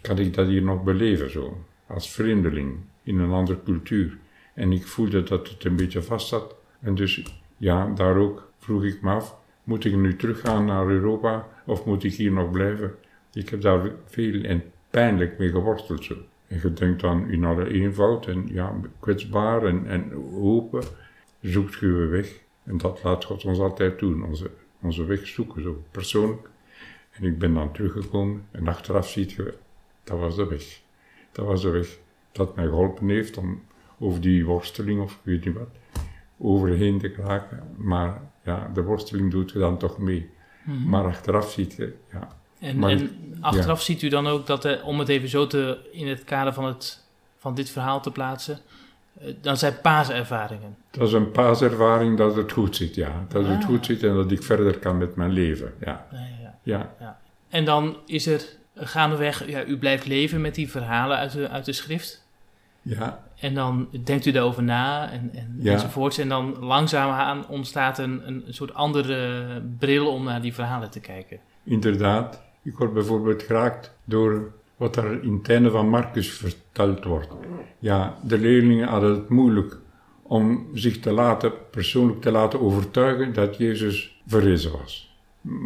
kan 0.00 0.18
ik 0.18 0.34
dat 0.34 0.46
hier 0.46 0.62
nog 0.62 0.82
beleven 0.82 1.30
zo, 1.30 1.64
als 1.86 2.12
vreemdeling 2.12 2.78
in 3.02 3.18
een 3.18 3.30
andere 3.30 3.62
cultuur. 3.64 4.18
En 4.54 4.72
ik 4.72 4.86
voelde 4.86 5.22
dat 5.22 5.48
het 5.48 5.64
een 5.64 5.76
beetje 5.76 6.02
vast 6.02 6.28
zat. 6.28 6.54
En 6.80 6.94
dus, 6.94 7.22
ja, 7.56 7.86
daar 7.94 8.16
ook 8.16 8.50
vroeg 8.58 8.84
ik 8.84 9.02
me 9.02 9.10
af, 9.10 9.36
moet 9.64 9.84
ik 9.84 9.96
nu 9.96 10.16
teruggaan 10.16 10.64
naar 10.64 10.88
Europa 10.88 11.48
of 11.66 11.84
moet 11.84 12.04
ik 12.04 12.12
hier 12.12 12.32
nog 12.32 12.50
blijven? 12.50 12.94
Ik 13.32 13.48
heb 13.48 13.60
daar 13.60 13.90
veel 14.04 14.42
en 14.42 14.62
pijnlijk 14.90 15.38
mee 15.38 15.50
geworsteld 15.50 16.04
zo. 16.04 16.14
En 16.46 16.60
je 16.62 16.72
denkt 16.72 17.00
dan 17.00 17.30
in 17.30 17.44
alle 17.44 17.68
eenvoud 17.68 18.26
en 18.26 18.48
ja, 18.52 18.74
kwetsbaar 19.00 19.64
en, 19.64 19.86
en 19.86 20.12
open, 20.32 20.82
zoekt 21.40 21.78
je 21.78 21.86
weg. 21.86 22.40
En 22.64 22.78
dat 22.78 23.02
laat 23.02 23.24
God 23.24 23.44
ons 23.44 23.58
altijd 23.58 23.98
doen, 23.98 24.24
onze, 24.24 24.50
onze 24.80 25.04
weg 25.04 25.26
zoeken, 25.26 25.62
zo 25.62 25.82
persoonlijk. 25.90 26.48
En 27.20 27.26
ik 27.26 27.38
ben 27.38 27.54
dan 27.54 27.72
teruggekomen 27.72 28.42
en 28.50 28.68
achteraf 28.68 29.08
ziet 29.08 29.32
je, 29.32 29.54
dat 30.04 30.18
was 30.18 30.36
de 30.36 30.46
weg. 30.46 30.80
Dat 31.32 31.46
was 31.46 31.62
de 31.62 31.70
weg 31.70 31.98
dat 32.32 32.56
mij 32.56 32.64
geholpen 32.64 33.08
heeft 33.08 33.36
om 33.36 33.62
over 33.98 34.20
die 34.20 34.44
worsteling 34.44 35.00
of 35.00 35.18
weet 35.22 35.44
niet 35.44 35.54
wat, 35.54 35.68
overheen 36.38 36.98
te 36.98 37.08
geraken. 37.08 37.62
Maar 37.76 38.20
ja, 38.44 38.70
de 38.74 38.82
worsteling 38.82 39.30
doet 39.30 39.50
je 39.50 39.58
dan 39.58 39.78
toch 39.78 39.98
mee. 39.98 40.30
Mhm. 40.64 40.88
Maar 40.88 41.04
achteraf 41.04 41.50
ziet 41.50 41.72
je, 41.72 41.94
ja, 42.12 42.28
En, 42.58 42.78
Maar- 42.78 42.90
en 42.90 43.36
achteraf 43.40 43.82
ziet 43.82 44.02
u 44.02 44.08
dan 44.08 44.26
ook 44.26 44.46
dat, 44.46 44.64
eh, 44.64 44.86
om 44.86 44.98
het 44.98 45.08
even 45.08 45.28
zo 45.28 45.46
te, 45.46 45.78
in 45.92 46.08
het 46.08 46.24
kader 46.24 46.52
van, 46.52 46.64
het, 46.64 47.04
van 47.38 47.54
dit 47.54 47.70
verhaal 47.70 48.00
te 48.02 48.10
plaatsen, 48.10 48.58
eh, 49.20 49.34
dan 49.40 49.56
zijn 49.56 49.80
paaservaringen. 49.82 50.76
dat 50.90 51.08
is 51.08 51.14
een 51.14 51.30
paaservaring 51.30 52.16
dat 52.18 52.36
het 52.36 52.52
goed 52.52 52.76
zit, 52.76 52.94
ja. 52.94 53.26
Dat 53.28 53.46
het 53.46 53.58
Ah. 53.62 53.64
goed 53.64 53.86
zit 53.86 54.02
en 54.02 54.14
dat 54.14 54.30
ik 54.30 54.42
verder 54.42 54.78
kan 54.78 54.98
met 54.98 55.14
mijn 55.16 55.30
leven, 55.30 55.72
ja. 55.80 56.06
Ja, 56.12 56.18
ja. 56.62 56.94
Ja, 57.00 57.18
En 57.48 57.64
dan 57.64 57.96
is 58.06 58.26
er 58.26 58.42
gaandeweg, 58.74 59.48
ja, 59.48 59.64
u 59.64 59.78
blijft 59.78 60.06
leven 60.06 60.40
met 60.40 60.54
die 60.54 60.70
verhalen 60.70 61.16
uit 61.18 61.32
de, 61.32 61.48
uit 61.48 61.64
de 61.64 61.72
schrift. 61.72 62.26
ja, 62.82 63.24
En 63.40 63.54
dan 63.54 63.88
denkt 64.04 64.26
u 64.26 64.30
daarover 64.30 64.62
na 64.62 65.10
en, 65.10 65.30
en, 65.34 65.56
Ja. 65.58 65.72
enzovoorts. 65.72 66.18
En 66.18 66.28
dan 66.28 66.56
langzaamaan 66.58 67.48
ontstaat 67.48 67.98
een, 67.98 68.26
een 68.26 68.44
soort 68.48 68.74
andere 68.74 69.62
bril 69.78 70.06
om 70.12 70.24
naar 70.24 70.40
die 70.42 70.54
verhalen 70.54 70.90
te 70.90 71.00
kijken. 71.00 71.38
inderdaad. 71.64 72.42
Ik 72.62 72.76
word 72.76 72.92
bijvoorbeeld 72.92 73.42
geraakt 73.42 73.94
door 74.04 74.52
wat 74.76 74.96
er 74.96 75.22
in 75.22 75.40
einde 75.42 75.70
van 75.70 75.88
Marcus 75.88 76.30
verteld 76.32 77.04
wordt. 77.04 77.28
Ja, 77.78 78.18
de 78.22 78.38
leerlingen 78.38 78.88
hadden 78.88 79.10
het 79.10 79.28
moeilijk 79.28 79.78
om 80.22 80.68
zich 80.74 81.00
te 81.00 81.12
laten, 81.12 81.52
persoonlijk 81.70 82.20
te 82.20 82.30
laten 82.30 82.60
overtuigen 82.60 83.32
dat 83.34 83.56
Jezus 83.56 84.20
verrezen 84.26 84.72
was. 84.72 85.09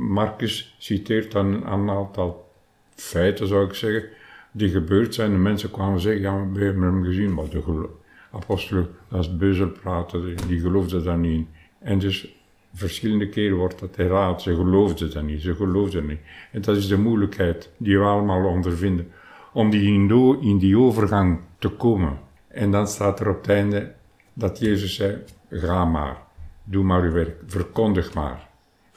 Marcus 0.08 0.74
citeert 0.78 1.32
dan 1.32 1.46
een 1.46 1.90
aantal 1.90 2.50
feiten, 2.94 3.46
zou 3.46 3.66
ik 3.66 3.74
zeggen, 3.74 4.08
die 4.52 4.68
gebeurd 4.68 5.14
zijn. 5.14 5.30
De 5.30 5.38
mensen 5.38 5.70
kwamen 5.70 6.00
zeggen, 6.00 6.22
ja, 6.22 6.50
we 6.52 6.64
hebben 6.64 6.82
hem 6.82 7.04
gezien, 7.04 7.34
maar 7.34 7.48
de 7.48 7.88
apostelen, 8.30 8.88
dat 9.08 9.20
is 9.20 9.36
beuzelpraten, 9.36 10.36
die 10.46 10.60
geloofden 10.60 11.04
daar 11.04 11.18
niet. 11.18 11.48
En 11.78 11.98
dus 11.98 12.34
verschillende 12.74 13.28
keren 13.28 13.56
wordt 13.56 13.80
dat 13.80 13.96
herhaald, 13.96 14.42
ze 14.42 14.54
geloofden 14.54 15.12
dat 15.12 15.22
niet, 15.22 15.42
ze 15.42 15.54
geloofden 15.54 16.06
niet. 16.06 16.20
En 16.52 16.60
dat 16.60 16.76
is 16.76 16.88
de 16.88 16.98
moeilijkheid 16.98 17.70
die 17.76 17.98
we 17.98 18.04
allemaal 18.04 18.44
ondervinden, 18.44 19.12
om 19.52 19.70
die 19.70 19.92
in, 19.92 20.10
in 20.40 20.58
die 20.58 20.78
overgang 20.78 21.40
te 21.58 21.68
komen. 21.68 22.18
En 22.48 22.70
dan 22.70 22.88
staat 22.88 23.20
er 23.20 23.28
op 23.28 23.36
het 23.36 23.48
einde 23.48 23.92
dat 24.32 24.58
Jezus 24.58 24.94
zei, 24.94 25.18
ga 25.50 25.84
maar, 25.84 26.16
doe 26.64 26.84
maar 26.84 27.02
uw 27.02 27.12
werk, 27.12 27.36
verkondig 27.46 28.14
maar. 28.14 28.48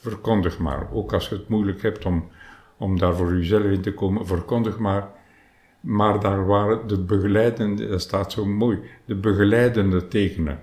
Verkondig 0.07 0.59
maar, 0.59 0.87
ook 0.91 1.13
als 1.13 1.29
je 1.29 1.35
het 1.35 1.49
moeilijk 1.49 1.81
hebt 1.81 2.05
om, 2.05 2.27
om 2.77 2.99
daar 2.99 3.15
voor 3.15 3.35
jezelf 3.35 3.63
in 3.63 3.81
te 3.81 3.93
komen, 3.93 4.27
verkondig 4.27 4.77
maar. 4.77 5.09
Maar 5.79 6.19
daar 6.19 6.45
waren 6.45 6.87
de 6.87 6.99
begeleidende, 6.99 7.87
dat 7.87 8.01
staat 8.01 8.31
zo 8.31 8.45
mooi, 8.45 8.79
de 9.05 9.15
begeleidende 9.15 10.07
tekenen. 10.07 10.59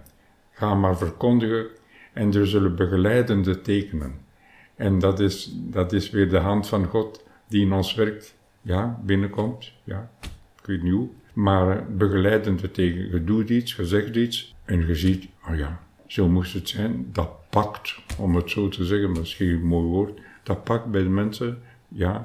Ga 0.51 0.75
maar 0.75 0.97
verkondigen 0.97 1.67
en 2.13 2.35
er 2.35 2.47
zullen 2.47 2.77
begeleidende 2.77 3.61
tekenen. 3.61 4.15
En 4.77 4.99
dat 4.99 5.21
is, 5.21 5.51
dat 5.55 5.93
is 5.93 6.11
weer 6.11 6.29
de 6.29 6.39
hand 6.39 6.69
van 6.69 6.85
God 6.85 7.25
die 7.49 7.67
in 7.67 7.73
ons 7.73 7.95
werk 7.95 8.35
ja, 8.63 9.01
binnenkomt. 9.05 9.73
Ja, 9.85 10.11
ik 10.61 10.67
weet 10.67 10.83
niet 10.83 10.93
hoe. 10.93 11.09
Maar 11.33 11.93
begeleidende 11.93 12.71
tekenen. 12.71 13.11
Je 13.11 13.25
doet 13.25 13.51
iets, 13.51 13.75
je 13.75 13.85
zegt 13.85 14.17
iets 14.17 14.55
en 14.65 14.87
je 14.87 14.95
ziet, 14.95 15.29
oh 15.49 15.57
ja, 15.57 15.84
zo 16.07 16.29
moest 16.29 16.53
het 16.53 16.69
zijn. 16.69 17.09
Dat 17.13 17.31
pakt, 17.51 17.97
om 18.19 18.37
het 18.37 18.51
zo 18.51 18.69
te 18.69 18.85
zeggen, 18.85 19.13
misschien 19.13 19.49
een 19.49 19.67
mooi 19.67 19.87
woord. 19.87 20.21
Dat 20.43 20.65
pakt 20.65 20.91
bij 20.91 21.03
de 21.03 21.09
mensen, 21.09 21.63
ja. 21.89 22.25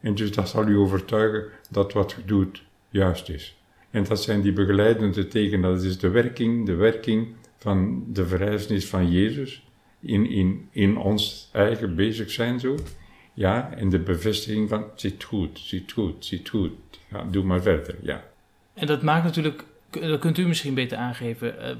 En 0.00 0.14
dus 0.14 0.32
dat 0.32 0.48
zal 0.48 0.68
u 0.68 0.76
overtuigen 0.76 1.44
dat 1.70 1.92
wat 1.92 2.12
je 2.12 2.24
doet 2.24 2.62
juist 2.88 3.28
is. 3.28 3.56
En 3.90 4.04
dat 4.04 4.22
zijn 4.22 4.40
die 4.40 4.52
begeleidende 4.52 5.28
tekenen. 5.28 5.70
Dat 5.74 5.82
is 5.82 5.98
de 5.98 6.08
werking, 6.08 6.66
de 6.66 6.74
werking 6.74 7.28
van 7.56 8.04
de 8.12 8.26
verrijzenis 8.26 8.86
van 8.86 9.10
Jezus 9.10 9.66
in, 10.00 10.30
in, 10.30 10.68
in 10.70 10.96
ons 10.96 11.48
eigen 11.52 11.94
bezig 11.94 12.30
zijn 12.30 12.60
zo. 12.60 12.76
Ja, 13.34 13.72
en 13.76 13.88
de 13.88 13.98
bevestiging 13.98 14.68
van, 14.68 14.84
zit 14.94 15.24
goed, 15.24 15.58
zit 15.58 15.92
goed, 15.92 16.24
zit 16.24 16.48
goed. 16.48 16.72
Ja, 17.10 17.24
doe 17.30 17.44
maar 17.44 17.62
verder, 17.62 17.96
ja. 18.02 18.24
En 18.74 18.86
dat 18.86 19.02
maakt 19.02 19.24
natuurlijk, 19.24 19.64
dat 19.90 20.20
kunt 20.20 20.38
u 20.38 20.46
misschien 20.46 20.74
beter 20.74 20.98
aangeven, 20.98 21.60
eh, 21.60 21.76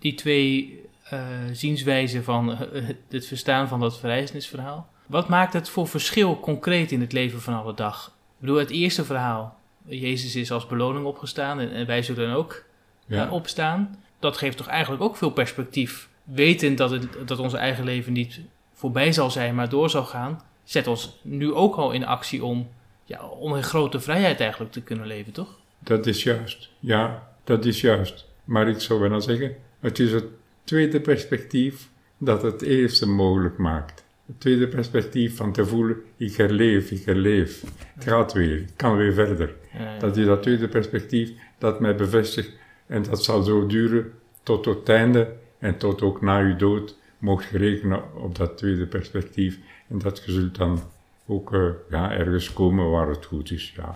die 0.00 0.14
twee 0.14 0.80
eh, 1.04 1.20
zienswijzen 1.52 2.24
van 2.24 2.52
eh, 2.52 2.82
het 3.08 3.26
verstaan 3.26 3.68
van 3.68 3.80
dat 3.80 3.98
verrijzenisverhaal. 3.98 4.88
Wat 5.06 5.28
maakt 5.28 5.52
het 5.52 5.68
voor 5.68 5.88
verschil 5.88 6.40
concreet 6.40 6.92
in 6.92 7.00
het 7.00 7.12
leven 7.12 7.40
van 7.40 7.54
alle 7.54 7.74
dag? 7.74 8.06
Ik 8.06 8.40
bedoel, 8.40 8.56
het 8.56 8.70
eerste 8.70 9.04
verhaal, 9.04 9.58
Jezus 9.86 10.36
is 10.36 10.50
als 10.52 10.66
beloning 10.66 11.04
opgestaan 11.06 11.60
en, 11.60 11.72
en 11.72 11.86
wij 11.86 12.02
zullen 12.02 12.34
ook 12.34 12.64
Ja. 13.06 13.26
eh, 13.26 13.32
opstaan. 13.32 13.98
Dat 14.18 14.36
geeft 14.36 14.56
toch 14.56 14.66
eigenlijk 14.66 15.02
ook 15.02 15.16
veel 15.16 15.30
perspectief. 15.30 16.08
Wetend 16.24 16.78
dat, 16.78 16.90
het, 16.90 17.06
dat 17.26 17.38
ons 17.38 17.54
eigen 17.54 17.84
leven 17.84 18.12
niet 18.12 18.40
voorbij 18.74 19.12
zal 19.12 19.30
zijn, 19.30 19.54
maar 19.54 19.68
door 19.68 19.90
zal 19.90 20.04
gaan, 20.04 20.42
zet 20.64 20.86
ons 20.86 21.18
nu 21.22 21.52
ook 21.52 21.76
al 21.76 21.90
in 21.92 22.06
actie 22.06 22.44
om, 22.44 22.68
ja, 23.04 23.24
om 23.26 23.56
in 23.56 23.62
grote 23.62 24.00
vrijheid 24.00 24.40
eigenlijk 24.40 24.72
te 24.72 24.82
kunnen 24.82 25.06
leven, 25.06 25.32
toch? 25.32 25.58
Dat 25.78 26.06
is 26.06 26.22
juist. 26.22 26.68
Ja, 26.78 27.28
dat 27.44 27.64
is 27.64 27.80
juist. 27.80 28.26
Maar 28.44 28.68
ik 28.68 28.80
zou 28.80 29.00
bijna 29.00 29.20
zeggen, 29.20 29.56
het 29.80 29.98
is 29.98 30.12
het 30.12 30.24
tweede 30.64 31.00
perspectief 31.00 31.88
dat 32.18 32.42
het 32.42 32.62
eerste 32.62 33.08
mogelijk 33.08 33.56
maakt. 33.56 34.04
Het 34.26 34.40
tweede 34.40 34.68
perspectief 34.68 35.36
van 35.36 35.52
te 35.52 35.66
voelen, 35.66 35.96
ik 36.16 36.36
herleef, 36.36 36.90
ik 36.90 37.04
herleef. 37.04 37.64
Het 37.94 38.04
gaat 38.04 38.32
weer, 38.32 38.56
ik 38.56 38.72
kan 38.76 38.96
weer 38.96 39.12
verder. 39.12 39.54
Dat 39.98 40.16
is 40.16 40.26
dat 40.26 40.42
tweede 40.42 40.68
perspectief 40.68 41.32
dat 41.58 41.80
mij 41.80 41.94
bevestigt. 41.96 42.52
En 42.86 43.02
dat 43.02 43.24
zal 43.24 43.42
zo 43.42 43.66
duren 43.66 44.12
tot 44.42 44.64
het 44.64 44.88
einde 44.88 45.32
en 45.58 45.78
tot 45.78 46.02
ook 46.02 46.20
na 46.20 46.40
uw 46.40 46.56
dood 46.56 46.96
mocht 47.18 47.48
je 47.50 47.58
rekenen 47.58 48.14
op 48.14 48.36
dat 48.36 48.56
tweede 48.56 48.86
perspectief. 48.86 49.58
En 49.88 49.98
dat 49.98 50.22
je 50.24 50.32
zult 50.32 50.56
dan 50.56 50.82
ook 51.26 51.54
eh, 51.54 51.68
ja, 51.90 52.12
ergens 52.12 52.52
komen 52.52 52.90
waar 52.90 53.08
het 53.08 53.24
goed 53.24 53.50
is. 53.50 53.72
Ja. 53.76 53.92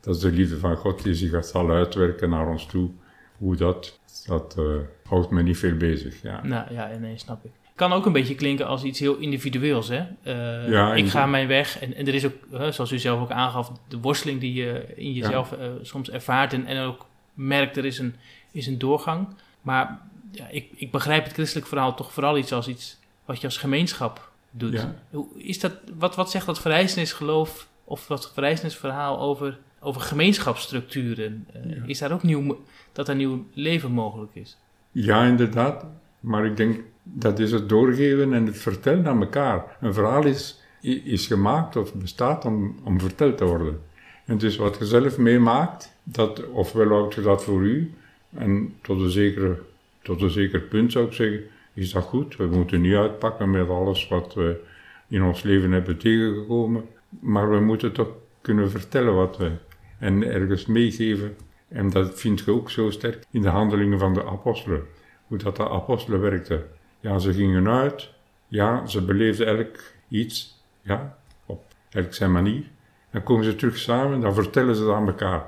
Dat 0.00 0.14
is 0.14 0.20
de 0.20 0.32
liefde 0.32 0.58
van 0.58 0.76
God 0.76 1.02
die 1.02 1.14
zich 1.14 1.44
zal 1.44 1.70
uitwerken 1.70 2.30
naar 2.30 2.48
ons 2.48 2.66
toe. 2.66 2.90
Hoe 3.38 3.56
dat, 3.56 3.98
dat 4.26 4.54
eh, 4.58 4.64
houdt 5.08 5.30
me 5.30 5.42
niet 5.42 5.58
veel 5.58 5.76
bezig. 5.76 6.22
Ja. 6.22 6.40
Nou 6.46 6.74
ja, 6.74 6.90
nee, 7.00 7.18
snap 7.18 7.44
ik. 7.44 7.50
Kan 7.74 7.92
ook 7.92 8.06
een 8.06 8.12
beetje 8.12 8.34
klinken 8.34 8.66
als 8.66 8.82
iets 8.82 8.98
heel 8.98 9.16
individueels, 9.16 9.88
hè? 9.88 10.04
Eh, 10.22 10.68
Ja, 10.68 10.94
ik 10.94 11.08
ga 11.08 11.26
mijn 11.26 11.48
weg. 11.48 11.78
En, 11.78 11.94
en 11.94 12.06
er 12.06 12.14
is 12.14 12.26
ook, 12.26 12.72
zoals 12.72 12.92
u 12.92 12.98
zelf 12.98 13.20
ook 13.20 13.30
aangaf, 13.30 13.72
de 13.88 13.98
worsteling 13.98 14.40
die 14.40 14.54
je 14.54 14.86
in 14.94 15.12
jezelf 15.12 15.52
eh, 15.52 15.68
soms 15.82 16.10
ervaart. 16.10 16.52
En, 16.52 16.66
en 16.66 16.84
ook 16.84 17.06
merkt, 17.34 17.76
er 17.76 17.84
is 17.84 17.98
een, 17.98 18.14
is 18.52 18.66
een 18.66 18.78
doorgang. 18.78 19.28
Maar 19.60 20.00
ja, 20.30 20.48
ik, 20.48 20.66
ik 20.74 20.90
begrijp 20.90 21.24
het 21.24 21.32
christelijk 21.32 21.66
verhaal 21.66 21.94
toch 21.94 22.12
vooral 22.12 22.38
iets 22.38 22.52
als 22.52 22.68
iets 22.68 22.98
wat 23.24 23.40
je 23.40 23.46
als 23.46 23.56
gemeenschap 23.56 24.30
doet. 24.50 24.72
Ja. 24.72 24.94
Hoe 25.10 25.26
is 25.36 25.60
dat, 25.60 25.72
wat, 25.98 26.16
wat 26.16 26.30
zegt 26.30 26.46
dat 26.46 26.60
verrijzenisgeloof 26.60 27.68
of 27.84 28.06
dat 28.06 28.32
verrijzenisverhaal 28.32 29.20
over, 29.20 29.58
over 29.86 30.00
gemeenschapsstructuren? 30.00 31.46
Eh, 31.52 31.76
Ja. 31.76 31.82
Is 31.86 31.98
daar 31.98 32.12
ook 32.12 32.22
nieuw, 32.22 32.58
dat 32.92 33.08
er 33.08 33.14
nieuw 33.14 33.44
leven 33.52 33.90
mogelijk 33.92 34.34
is? 34.34 34.56
Ja, 34.90 35.24
inderdaad. 35.24 35.86
Maar 36.20 36.46
ik 36.46 36.56
denk 36.56 36.80
dat 37.02 37.38
is 37.38 37.52
het 37.52 37.68
doorgeven 37.68 38.32
en 38.32 38.46
het 38.46 38.58
vertellen 38.58 39.06
aan 39.06 39.20
elkaar. 39.20 39.76
Een 39.80 39.94
verhaal 39.94 40.24
is, 40.24 40.60
is 41.04 41.26
gemaakt 41.26 41.76
of 41.76 41.94
bestaat 41.94 42.44
om, 42.44 42.76
om 42.84 43.00
verteld 43.00 43.36
te 43.36 43.44
worden. 43.44 43.80
En 44.24 44.38
dus 44.38 44.56
wat 44.56 44.76
je 44.78 44.84
zelf 44.84 45.18
meemaakt, 45.18 45.92
dat, 46.02 46.48
ofwel 46.50 46.88
houdt 46.88 47.14
je 47.14 47.20
dat 47.20 47.44
voor 47.44 47.62
u, 47.62 47.92
en 48.34 48.74
tot 48.82 49.00
een, 49.00 49.10
zekere, 49.10 49.58
tot 50.02 50.20
een 50.22 50.30
zeker 50.30 50.60
punt 50.60 50.92
zou 50.92 51.06
ik 51.06 51.12
zeggen, 51.12 51.40
is 51.74 51.92
dat 51.92 52.04
goed. 52.04 52.36
We 52.36 52.46
moeten 52.46 52.80
niet 52.80 52.94
uitpakken 52.94 53.50
met 53.50 53.68
alles 53.68 54.08
wat 54.08 54.34
we 54.34 54.60
in 55.08 55.22
ons 55.22 55.42
leven 55.42 55.70
hebben 55.72 55.96
tegengekomen, 55.96 56.84
maar 57.20 57.50
we 57.50 57.60
moeten 57.60 57.92
toch 57.92 58.08
kunnen 58.40 58.70
vertellen 58.70 59.14
wat 59.14 59.36
we 59.36 59.50
en 59.98 60.24
ergens 60.24 60.66
meegeven. 60.66 61.36
En 61.68 61.90
dat 61.90 62.20
vind 62.20 62.40
je 62.40 62.50
ook 62.50 62.70
zo 62.70 62.90
sterk 62.90 63.24
in 63.30 63.42
de 63.42 63.48
handelingen 63.48 63.98
van 63.98 64.14
de 64.14 64.24
apostelen. 64.24 64.82
Hoe 65.26 65.38
dat 65.38 65.56
de 65.56 65.68
apostelen 65.68 66.20
werkten. 66.20 66.64
Ja, 67.00 67.18
ze 67.18 67.32
gingen 67.32 67.68
uit. 67.68 68.12
Ja, 68.48 68.86
ze 68.86 69.04
beleefden 69.04 69.46
elk 69.46 69.76
iets. 70.08 70.64
Ja, 70.82 71.18
op 71.46 71.64
elk 71.90 72.14
zijn 72.14 72.32
manier. 72.32 72.64
Dan 73.10 73.22
komen 73.22 73.44
ze 73.44 73.54
terug 73.54 73.76
samen, 73.76 74.20
dan 74.20 74.34
vertellen 74.34 74.76
ze 74.76 74.82
het 74.82 74.92
aan 74.92 75.06
elkaar. 75.06 75.46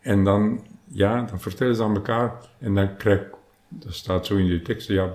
En 0.00 0.24
dan, 0.24 0.66
ja, 0.88 1.22
dan 1.22 1.40
vertellen 1.40 1.74
ze 1.74 1.82
aan 1.82 1.94
elkaar. 1.94 2.32
En 2.58 2.74
dan 2.74 2.96
krijg 2.96 3.20
dat 3.70 3.94
staat 3.94 4.26
zo 4.26 4.36
in 4.36 4.46
de 4.46 4.62
teksten, 4.62 4.94
ja, 4.94 5.10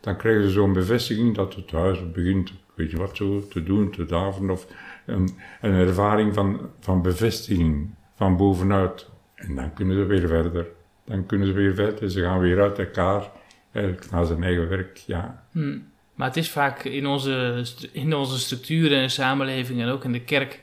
dan, 0.00 0.16
krijgen 0.16 0.42
ze 0.42 0.50
zo'n 0.50 0.72
bevestiging 0.72 1.34
dat 1.34 1.54
het 1.54 1.70
huis 1.70 2.10
begint, 2.12 2.52
weet 2.74 2.90
je 2.90 2.96
wat, 2.96 3.16
zo 3.16 3.48
te 3.48 3.62
doen, 3.62 3.90
te 3.90 4.04
daveren. 4.04 4.50
Of 4.50 4.66
een, 5.06 5.28
een 5.60 5.72
ervaring 5.72 6.34
van, 6.34 6.70
van 6.80 7.02
bevestiging 7.02 7.94
van 8.16 8.36
bovenuit. 8.36 9.08
En 9.34 9.54
dan 9.54 9.72
kunnen 9.72 9.96
ze 9.96 10.04
weer 10.04 10.28
verder. 10.28 10.66
Dan 11.04 11.26
kunnen 11.26 11.46
ze 11.46 11.52
weer 11.52 11.74
verder. 11.74 12.10
Ze 12.10 12.22
gaan 12.22 12.38
weer 12.38 12.60
uit 12.62 12.78
elkaar. 12.78 13.30
Elk 13.72 14.10
naar 14.10 14.26
zijn 14.26 14.42
eigen 14.42 14.68
werk, 14.68 14.96
ja. 14.96 15.42
Hm. 15.52 15.78
Maar 16.14 16.26
het 16.28 16.36
is 16.36 16.50
vaak 16.50 16.84
in 16.84 17.06
onze, 17.06 17.64
in 17.92 18.14
onze 18.14 18.38
structuren 18.38 18.98
en 18.98 19.10
samenleving 19.10 19.80
en 19.80 19.88
ook 19.88 20.04
in 20.04 20.12
de 20.12 20.20
kerk 20.24 20.62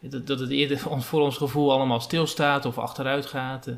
dat, 0.00 0.26
dat 0.26 0.40
het 0.40 0.50
eerder 0.50 0.78
voor 0.78 1.20
ons- 1.22 1.36
gevoel 1.36 1.72
allemaal 1.72 2.00
stilstaat 2.00 2.64
of 2.64 2.78
achteruit 2.78 3.26
gaat. 3.26 3.66
Eh, 3.66 3.74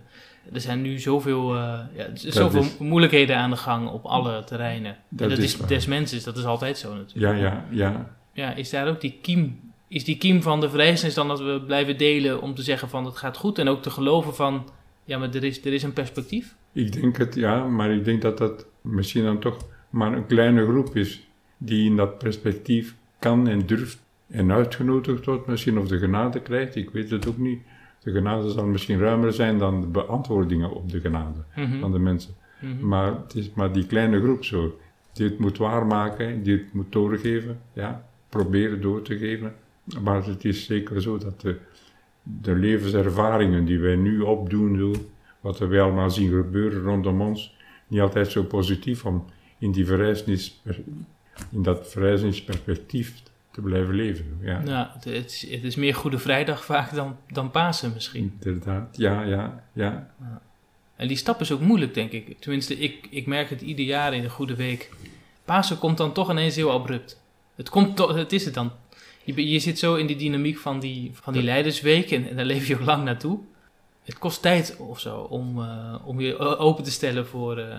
Er 0.53 0.61
zijn 0.61 0.83
nu 0.83 0.99
zoveel, 0.99 1.55
eh, 1.57 1.79
ja, 1.95 2.07
zoveel 2.15 2.61
is- 2.61 2.79
moeilijkheden 2.79 3.37
aan 3.37 3.51
de 3.51 3.57
gang 3.57 3.89
op 3.91 4.05
alle 4.05 4.45
terreinen. 4.45 4.97
Dat 5.09 5.21
en 5.31 5.35
dat 5.37 5.45
is 5.45 5.57
des 5.57 5.87
mensen, 5.87 6.25
dat 6.25 6.37
is 6.37 6.45
altijd 6.45 6.79
zo 6.79 6.95
natuurlijk. 6.95 7.39
Ja, 7.39 7.45
ja, 7.45 7.65
ja. 7.71 8.11
Ja, 8.33 8.55
is 8.55 8.71
daar 8.71 8.89
ook 8.89 9.01
die 9.01 9.19
kiem, 9.23 9.72
is 9.93 10.05
die 10.05 10.19
kiem 10.19 10.43
van 10.43 10.61
de 10.61 10.71
verrijzenis 10.71 11.15
dan 11.15 11.29
dat 11.29 11.41
we 11.41 11.63
blijven 11.67 11.99
delen 11.99 12.41
om 12.43 12.55
te 12.55 12.63
zeggen 12.63 12.89
van 12.89 13.05
het 13.05 13.17
gaat 13.17 13.37
goed 13.37 13.59
en 13.59 13.69
ook 13.69 13.83
te 13.83 13.91
geloven 13.91 14.35
van, 14.35 14.69
ja 15.05 15.19
maar 15.19 15.35
er 15.35 15.45
is, 15.45 15.65
er 15.65 15.73
is 15.73 15.83
een 15.83 15.93
perspectief? 15.93 16.55
Ik 16.73 16.93
denk 16.93 17.17
het, 17.17 17.35
ja, 17.35 17.65
maar 17.65 17.91
ik 17.93 18.05
denk 18.05 18.23
dat 18.23 18.39
dat 18.39 18.67
misschien 18.81 19.25
dan 19.25 19.39
toch 19.39 19.57
maar 19.91 20.13
een 20.13 20.27
kleine 20.27 20.65
groep 20.67 20.97
is 20.97 21.29
die 21.59 21.91
in 21.91 21.97
dat 21.97 22.19
perspectief 22.19 22.95
kan 23.19 23.49
en 23.49 23.67
durft 23.67 23.99
en 24.29 24.53
uitgenodigd 24.53 25.25
wordt 25.25 25.47
misschien 25.47 25.79
of 25.79 25.89
de 25.89 25.99
genade 25.99 26.41
krijgt. 26.41 26.77
Ik 26.77 26.91
weet 26.91 27.11
het 27.11 27.27
ook 27.29 27.39
niet. 27.39 27.61
De 28.03 28.13
genade 28.13 28.51
zal 28.51 28.67
misschien 28.67 28.99
ruimer 28.99 29.33
zijn 29.33 29.59
dan 29.59 29.81
de 29.81 29.87
beantwoordingen 29.87 30.71
op 30.71 30.91
de 30.91 31.01
genade 31.01 31.45
Mhm, 31.57 31.81
van 31.81 31.93
de 31.93 31.99
mensen. 31.99 32.35
mhm. 32.61 32.89
Maar 32.89 33.15
het 33.23 33.35
is 33.35 33.51
maar 33.55 33.73
die 33.73 33.87
kleine 33.87 34.21
groep 34.21 34.45
zo, 34.45 34.79
die 35.13 35.27
het 35.29 35.39
moet 35.39 35.59
waarmaken, 35.59 36.43
die 36.43 36.57
het 36.57 36.73
moet 36.73 36.93
doorgeven, 36.93 37.61
ja, 37.73 38.05
proberen 38.29 38.81
door 38.81 39.03
te 39.03 39.19
geven. 39.19 39.55
Maar 40.01 40.25
het 40.25 40.45
is 40.45 40.65
zeker 40.65 41.03
zo 41.03 41.19
dat 41.19 41.41
de, 41.41 41.59
de 42.23 42.55
levenservaringen 42.55 43.65
die 43.65 43.79
wij 43.79 43.97
nu 43.97 44.21
opdoen, 44.21 44.79
zo, 44.79 45.09
wat 45.41 45.59
wij 45.59 45.81
allemaal 45.81 46.11
zien 46.11 46.31
gebeuren 46.31 46.83
rondom 46.83 47.21
ons, 47.21 47.57
niet 47.87 48.01
altijd 48.01 48.31
zo 48.31 48.43
positief 48.43 49.05
om 49.05 49.25
in, 49.59 49.73
die 49.73 49.87
verrijzenis, 49.87 50.63
in 51.51 51.63
dat 51.63 51.91
verrijzenisperspectief 51.91 53.23
te 53.51 53.61
blijven 53.61 53.95
leven. 53.95 54.39
Ja, 54.41 54.63
Nou, 54.63 54.87
het, 54.93 55.07
is, 55.07 55.51
het 55.51 55.65
is 55.65 55.77
meer 55.77 55.95
Goede 55.95 56.19
Vrijdag 56.19 56.65
vaak 56.65 56.95
dan, 56.95 57.17
dan 57.29 57.51
Pasen 57.51 57.93
misschien. 57.95 58.39
inderdaad. 58.41 58.97
Ja, 58.97 59.23
ja, 59.23 59.65
ja. 59.73 60.15
En 60.97 61.09
die 61.09 61.17
stap 61.17 61.41
is 61.41 61.53
ook 61.53 61.61
moeilijk, 61.61 61.95
denk 61.95 62.13
ik. 62.13 62.39
Tenminste, 62.39 62.79
ik, 62.79 63.07
ik 63.11 63.27
merk 63.27 63.51
het 63.51 63.61
ieder 63.61 63.85
jaar 63.85 64.15
in 64.15 64.23
de 64.23 64.31
Goede 64.31 64.55
Week. 64.55 64.91
Pasen 65.45 65.79
komt 65.79 65.97
dan 65.97 66.13
toch 66.13 66.31
ineens 66.31 66.57
heel 66.57 66.73
abrupt. 66.73 67.23
Het, 67.55 67.69
komt 67.69 67.99
het 67.99 68.33
is 68.33 68.45
het 68.45 68.55
dan. 68.55 68.73
Je, 69.25 69.59
zit 69.59 69.79
zo 69.79 69.95
in 69.95 70.07
die 70.07 70.17
dynamiek 70.17 70.59
van 70.59 70.81
die, 70.81 71.11
van 71.13 71.33
die 71.33 71.43
Leidersweek 71.43 72.11
en, 72.11 72.29
en 72.29 72.37
daar 72.37 72.45
leef 72.45 72.67
je 72.67 72.75
ook 72.75 72.87
lang 72.87 73.05
naartoe. 73.05 73.39
Het 74.03 74.19
kost 74.19 74.43
tijd 74.43 74.77
of 74.79 75.01
zo 75.01 75.17
om, 75.17 75.59
eh, 75.59 75.95
om 76.05 76.21
je 76.21 76.39
open 76.39 76.85
te 76.85 76.91
stellen 76.91 77.27
voor, 77.27 77.59
eh, 77.59 77.79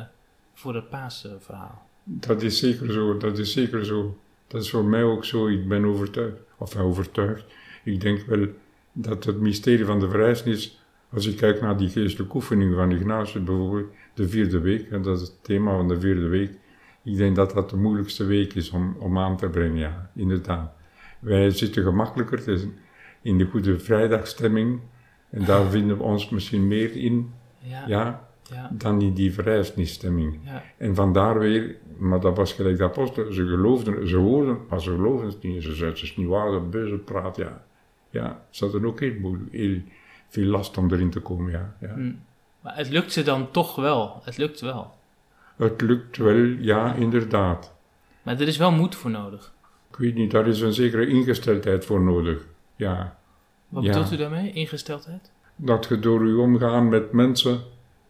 voor 0.54 0.76
het 0.76 0.90
paasverhaal. 0.90 1.88
Dat 2.04 2.42
is 2.42 2.60
zeker 2.60 2.92
zo, 2.92 3.18
dat 3.18 3.38
is 3.38 3.54
zeker 3.54 3.86
zo. 3.86 4.18
Dat 4.48 4.62
is 4.62 4.70
voor 4.70 4.86
mij 4.86 5.04
ook 5.04 5.26
zo, 5.26 5.48
ik 5.48 5.68
ben 5.68 5.86
overtuigd, 5.86 6.38
of 6.58 6.76
overtuigd. 6.76 7.46
Ik 7.84 8.02
denk 8.02 8.26
wel 8.26 8.48
dat 8.92 9.24
het 9.24 9.40
mysterie 9.40 9.86
van 9.86 10.00
de 10.00 10.10
verrijzenis, 10.10 10.80
als 11.14 11.26
ik 11.26 11.38
kijk 11.38 11.62
naar 11.62 11.78
die 11.78 11.90
geestelijke 11.90 12.36
oefening 12.36 12.76
van 12.76 12.92
Ignatius 12.92 13.44
bijvoorbeeld, 13.44 13.92
de 14.14 14.30
vierde 14.30 14.60
week, 14.60 14.90
en 14.90 15.02
dat 15.02 15.22
is 15.22 15.28
het 15.28 15.44
thema 15.44 15.76
van 15.76 15.88
de 15.88 16.00
vierde 16.00 16.28
week, 16.28 16.52
ik 17.04 17.18
denk 17.18 17.36
dat 17.36 17.54
dat 17.54 17.70
de 17.70 17.76
moeilijkste 17.76 18.26
week 18.26 18.54
is 18.54 18.70
om, 18.70 18.96
om 19.00 19.18
aan 19.18 19.38
te 19.38 19.50
brengen, 19.50 19.78
ja, 19.78 20.12
inderdaad. 20.16 20.74
Wij 21.24 21.50
zitten 21.50 21.84
gemakkelijker 21.84 22.48
is 22.48 22.65
in 23.22 23.38
de 23.38 23.46
Goede 23.46 23.80
Vrijdagstemming, 23.80 24.80
en 25.30 25.46
daar 25.46 25.65
vinden 25.75 25.98
we 25.98 26.03
ons 26.03 26.30
misschien 26.30 26.68
meer 26.68 26.96
in, 26.96 27.34
Ja, 27.88 28.27
ja, 28.50 28.70
dan 28.72 29.01
in 29.01 29.13
die 29.13 29.34
verrijzenisstemming. 29.34 30.39
ja. 30.44 30.63
En 30.77 30.96
vandaar 30.96 31.39
weer, 31.39 31.75
maar 31.98 32.20
dat 32.20 32.38
was 32.38 32.53
gelijk 32.53 32.77
de 32.77 32.84
apostelen, 32.84 33.34
ze 33.34 33.46
geloofden, 33.48 34.08
ze 34.08 34.15
hoorden, 34.15 34.58
maar 34.70 34.82
ze 34.82 34.89
geloofden 34.89 35.30
het 35.30 35.44
niet. 35.44 35.63
Ze 35.63 35.74
zeiden, 35.74 35.88
het 36.00 36.03
is 36.03 36.18
niet 36.18 36.27
waar, 36.27 36.51
dat 36.51 36.70
beuze 36.70 36.98
praat, 36.98 37.36
ja. 37.36 37.63
Ja, 38.10 38.46
ze 38.50 38.63
hadden 38.63 38.86
ook 38.86 39.00
heel 39.00 39.77
veel 40.27 40.46
last 40.46 40.77
om 40.77 40.92
erin 40.92 41.10
te 41.10 41.20
komen, 41.20 41.51
ja. 41.51 41.75
ja. 41.82 41.94
Hm. 41.94 42.12
Maar 42.62 42.77
het 42.77 42.89
lukt 42.89 43.12
ze 43.12 43.24
dan 43.24 43.51
toch 43.51 43.75
wel. 43.75 44.22
Het 44.24 44.38
lukt 44.38 44.62
wel. 44.62 44.94
Het 45.56 45.82
lukt 45.82 46.18
wel, 46.18 46.44
ja, 46.44 46.94
inderdaad. 46.94 47.74
Maar 48.24 48.39
er 48.39 48.48
is 48.48 48.58
wel 48.58 48.72
moed 48.72 48.96
voor 48.96 49.12
nodig. 49.12 49.52
Ik 49.94 50.00
weet 50.00 50.16
niet, 50.16 50.32
daar 50.32 50.48
is 50.48 50.62
een 50.62 50.74
zekere 50.74 51.08
ingesteldheid 51.08 51.86
voor 51.86 52.02
nodig, 52.02 52.46
ja. 52.76 53.18
Wat 53.70 53.84
Ja. 53.84 53.90
bedoelt 53.92 54.12
u 54.12 54.16
daarmee? 54.18 54.52
Ingesteldheid? 54.52 55.32
Dat 55.56 55.86
je 55.90 56.00
door 56.00 56.28
je 56.28 56.38
omgaan 56.38 56.90
met 56.90 57.12
mensen, 57.12 57.60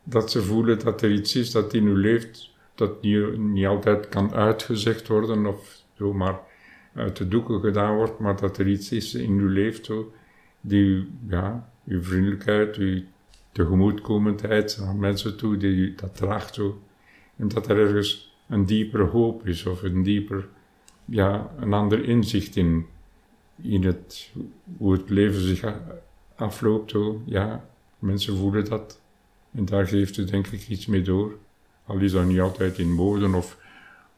dat 0.04 0.32
ze 0.32 0.42
voelen 0.42 0.80
dat 0.80 1.02
er 1.02 1.12
iets 1.12 1.36
is 1.36 1.52
dat 1.52 1.74
in 1.74 1.88
u 1.88 1.96
leeft, 1.98 2.52
dat 2.76 3.02
niet, 3.02 3.38
niet 3.38 3.66
altijd 3.66 4.10
kan 4.10 4.34
uitgezegd 4.34 5.08
worden 5.08 5.46
of 5.46 5.78
zomaar 5.98 6.40
uit 6.96 7.18
de 7.18 7.28
doeken 7.28 7.60
gedaan 7.60 7.96
wordt, 7.96 8.20
maar 8.20 8.36
dat 8.40 8.58
er 8.58 8.68
iets 8.68 8.92
is 8.92 9.14
in 9.14 9.40
u 9.40 9.50
leeft, 9.50 9.86
zo, 9.86 10.12
die, 10.62 11.08
ja, 11.28 11.70
uw 11.88 12.04
vriendelijkheid, 12.04 12.76
uw 12.76 13.02
tegemoetkomendheid 13.52 14.80
aan 14.88 15.00
mensen 15.00 15.38
toe, 15.38 15.58
die 15.58 15.96
dat 15.96 16.16
draagt 16.16 16.54
zo. 16.54 16.82
En 17.38 17.48
dat 17.48 17.68
er 17.68 17.80
ergens 17.80 18.36
een 18.50 18.66
dieper 18.66 19.02
hoop 19.02 19.48
is 19.48 19.66
of 19.66 19.84
een 19.84 20.04
dieper, 20.04 20.48
ja, 21.06 21.50
een 21.60 21.74
ander 21.74 22.04
inzicht 22.04 22.56
in, 22.56 22.86
in 23.62 23.84
het, 23.84 24.32
hoe 24.78 24.94
het 24.94 25.10
leven 25.10 25.42
zich 25.42 25.74
afloopt. 26.36 26.92
Zo. 26.92 27.22
Ja, 27.26 27.66
mensen 28.00 28.38
voelen 28.38 28.66
dat. 28.66 29.02
En 29.52 29.66
daar 29.66 29.88
geeft 29.88 30.18
u 30.18 30.26
denk 30.26 30.48
ik 30.48 30.68
iets 30.68 30.86
mee 30.86 31.02
door. 31.02 31.38
Al 31.86 31.98
is 31.98 32.12
dat 32.12 32.26
niet 32.26 32.40
altijd 32.40 32.78
in 32.78 32.96
woorden 32.96 33.34
of, 33.34 33.58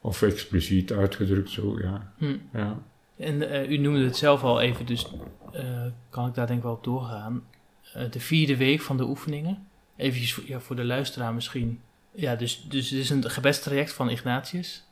of 0.02 0.22
expliciet 0.22 0.92
uitgedrukt 0.92 1.50
zo, 1.50 1.80
ja. 1.80 2.14
Hm. 2.18 2.38
ja. 2.54 2.80
En 3.18 3.50
eh, 3.50 3.70
u 3.70 3.78
noemde 3.78 4.04
het 4.04 4.18
zelf 4.18 4.44
al 4.44 4.62
even, 4.62 4.86
dus 4.86 5.08
eh, 5.52 5.86
kan 6.10 6.28
ik 6.28 6.34
daar 6.34 6.48
denk 6.48 6.60
ik 6.60 6.66
wel 6.66 6.74
op 6.74 6.84
doorgaan. 6.84 7.44
Eh, 7.94 8.12
de 8.12 8.20
vierde 8.20 8.58
week 8.58 8.82
van 8.82 8.98
de 8.98 9.08
oefeningen. 9.08 9.68
Even 9.96 10.28
voor, 10.28 10.44
ja, 10.48 10.60
voor 10.60 10.76
de 10.76 10.84
luisteraar 10.84 11.34
misschien. 11.34 11.82
Ja, 12.12 12.36
dus, 12.36 12.66
dus 12.70 12.90
het 12.90 13.00
is 13.00 13.10
een 13.10 13.30
gebedstraject 13.30 13.94
van 13.94 14.10
Ignatius. 14.10 14.85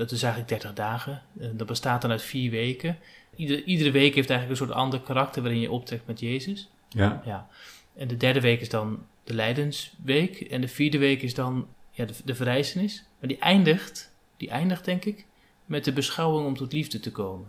Dat 0.00 0.10
is 0.10 0.22
eigenlijk 0.22 0.52
30 0.52 0.72
dagen. 0.72 1.22
Eh, 1.40 1.48
dat 1.52 1.66
bestaat 1.66 2.02
dan 2.02 2.10
uit 2.10 2.22
vier 2.22 2.50
weken. 2.50 2.98
Ieder, 3.36 3.62
iedere 3.64 3.90
week 3.90 4.14
heeft 4.14 4.30
eigenlijk 4.30 4.60
een 4.60 4.66
soort 4.66 4.78
ander 4.78 5.00
karakter 5.00 5.42
waarin 5.42 5.60
je 5.60 5.70
optrekt 5.70 6.06
met 6.06 6.20
Jezus. 6.20 6.70
Ja, 6.88 7.22
Ja. 7.24 7.48
En 7.94 8.08
de 8.08 8.16
derde 8.16 8.40
week 8.40 8.60
is 8.60 8.68
dan 8.68 9.06
de 9.24 9.34
Lijdensweek. 9.34 10.40
En 10.40 10.60
de 10.60 10.68
vierde 10.68 10.98
week 10.98 11.22
is 11.22 11.34
dan 11.34 11.66
ja, 11.90 12.04
de, 12.04 12.12
de 12.24 12.34
verrijzenis. 12.34 13.04
Maar 13.18 13.28
die 13.28 13.38
eindigt, 13.38 14.12
die 14.36 14.50
eindigt 14.50 14.84
denk 14.84 15.04
ik, 15.04 15.26
met 15.64 15.84
de 15.84 15.92
beschouwing 15.92 16.46
om 16.46 16.56
tot 16.56 16.72
liefde 16.72 17.00
te 17.00 17.12
komen. 17.12 17.48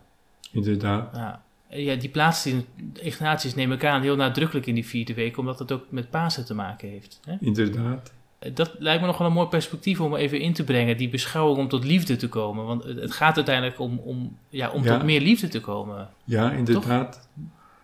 inderdaad. 0.52 1.16
Ja, 1.16 1.44
ja 1.70 1.96
die 1.96 2.10
plaatst 2.10 2.46
in 2.46 2.66
Ignatius, 2.94 3.56
neem 3.56 3.72
ik 3.72 3.86
aan, 3.86 4.02
heel 4.02 4.16
nadrukkelijk 4.16 4.66
in 4.66 4.76
die 4.76 4.86
vierde 4.86 5.14
week, 5.14 5.38
omdat 5.38 5.60
het 5.60 5.72
ook 5.72 5.86
met 5.90 6.10
Pasen 6.10 6.46
te 6.46 6.54
maken 6.54 6.90
heeft. 6.90 7.20
Hè? 7.26 7.36
Inderdaad. 7.40 8.14
Dat 8.54 8.76
lijkt 8.80 9.02
me 9.02 9.08
nog 9.08 9.18
wel 9.18 9.28
een 9.28 9.34
mooi 9.34 9.48
perspectief 9.48 10.00
om 10.00 10.16
even 10.16 10.40
in 10.40 10.54
te 10.54 10.64
brengen, 10.64 10.98
die 10.98 11.10
beschouwing 11.10 11.58
om 11.60 11.68
tot 11.68 11.84
liefde 11.84 12.16
te 12.16 12.30
komen. 12.30 12.66
Want 12.66 12.84
het 12.84 13.12
gaat 13.12 13.36
uiteindelijk 13.36 13.80
om, 13.80 13.98
om, 13.98 14.38
ja, 14.50 14.70
om 14.72 14.84
Ja. 14.84 14.94
tot 14.98 15.06
meer 15.06 15.22
liefde 15.22 15.48
te 15.48 15.62
komen. 15.62 16.10
Ja, 16.24 16.52
inderdaad. 16.52 17.30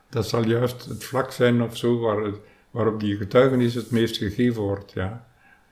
Dat 0.10 0.28
zal 0.28 0.43
juist 0.46 0.86
het 0.86 1.04
vlak 1.04 1.32
zijn 1.32 1.62
of 1.62 1.78
zo 1.78 2.00
waar 2.00 2.17
het, 2.24 2.36
waarop 2.72 3.00
die 3.00 3.17
getuigenis 3.17 3.74
het 3.74 3.91
meest 3.91 4.17
gegeven 4.17 4.62
wordt, 4.62 4.91
ja. 4.91 5.26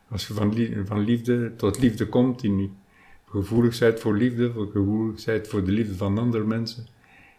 Als 0.10 0.28
je 0.28 0.34
van, 0.34 0.54
lie- 0.54 0.78
van 0.86 1.00
liefde 1.00 1.56
tot 1.56 1.80
liefde 1.80 2.08
komt, 2.08 2.44
in 2.44 2.78
gevoeligheid 3.30 4.00
voor 4.00 4.18
liefde, 4.18 4.52
voor 4.52 4.70
gevoeligheid 4.72 5.48
voor 5.48 5.64
de 5.64 5.72
liefde 5.72 5.96
van 5.96 6.18
andere 6.18 6.44
mensen. 6.44 6.88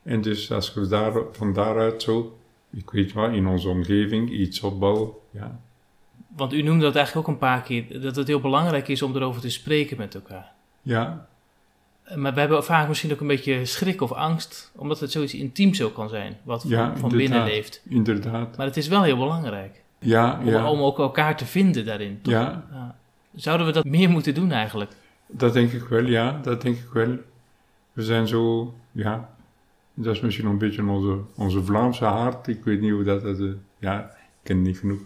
En 0.03 0.21
dus 0.21 0.53
als 0.53 0.75
we 0.75 0.89
daar, 0.89 1.13
van 1.33 1.53
daaruit 1.53 2.03
zo, 2.03 2.39
ik 2.73 2.91
weet 2.91 3.13
wat, 3.13 3.33
in 3.33 3.47
onze 3.47 3.69
omgeving 3.69 4.31
iets 4.31 4.61
opbouwen, 4.61 5.11
ja. 5.31 5.61
Want 6.37 6.53
u 6.53 6.63
noemde 6.63 6.85
dat 6.85 6.95
eigenlijk 6.97 7.29
ook 7.29 7.35
een 7.35 7.41
paar 7.41 7.63
keer, 7.63 8.01
dat 8.01 8.17
het 8.17 8.27
heel 8.27 8.41
belangrijk 8.41 8.89
is 8.89 9.03
om 9.03 9.17
erover 9.17 9.41
te 9.41 9.51
spreken 9.51 9.97
met 9.97 10.15
elkaar. 10.15 10.53
Ja, 10.83 11.27
Maar 12.15 12.35
we 12.35 12.41
hebben 12.41 12.65
vaak 12.65 12.89
misschien 12.89 13.13
ook 13.13 13.21
een 13.21 13.27
beetje 13.27 13.65
schrik 13.65 14.01
of 14.01 14.13
angst, 14.13 14.73
omdat 14.77 15.01
het 15.01 15.11
zoiets 15.11 15.35
intiems 15.35 15.83
ook 15.83 15.95
kan 15.95 16.09
zijn, 16.09 16.37
wat 16.43 16.61
van, 16.63 16.71
Ja, 16.71 16.85
van 16.85 16.95
inderdaad. 16.95 17.17
binnen 17.19 17.45
leeft. 17.45 17.83
inderdaad. 17.89 18.57
Maar 18.57 18.67
het 18.67 18.77
is 18.77 18.89
wel 18.89 19.03
heel 19.03 19.17
belangrijk, 19.17 19.83
Ja, 19.99 20.39
om, 20.41 20.49
ja, 20.49 20.71
om 20.71 20.81
ook 20.81 20.99
elkaar 20.99 21.37
te 21.37 21.47
vinden 21.47 21.85
daarin. 21.85 22.19
toch? 22.23 22.33
ja, 22.33 22.65
Ja. 22.73 22.97
Zouden 23.35 23.67
we 23.67 23.73
dat 23.73 23.85
meer 23.85 24.11
moeten 24.11 24.35
doen 24.35 24.53
eigenlijk? 24.53 24.93
dat 25.27 25.53
denk 25.53 25.73
ik 25.73 25.83
wel, 25.85 26.05
ja, 26.05 26.39
dat 26.43 26.63
denk 26.63 26.77
ik 26.77 26.89
wel. 26.93 27.17
We 27.93 28.03
zijn 28.05 28.29
zo, 28.29 28.75
ja, 28.93 29.29
dat 29.95 30.15
is 30.15 30.21
misschien 30.21 30.47
een 30.47 30.59
beetje 30.59 30.85
onze, 30.89 31.19
onze 31.37 31.65
Vlaamse 31.65 32.05
hart. 32.05 32.47
Ik 32.47 32.65
weet 32.65 32.81
niet 32.81 32.91
hoe 32.93 33.05
dat, 33.05 33.23
dat 33.23 33.39
eh, 33.39 33.47
ja, 33.79 34.01
ik 34.05 34.11
ken 34.43 34.63
niet 34.63 34.79
genoeg. 34.79 35.01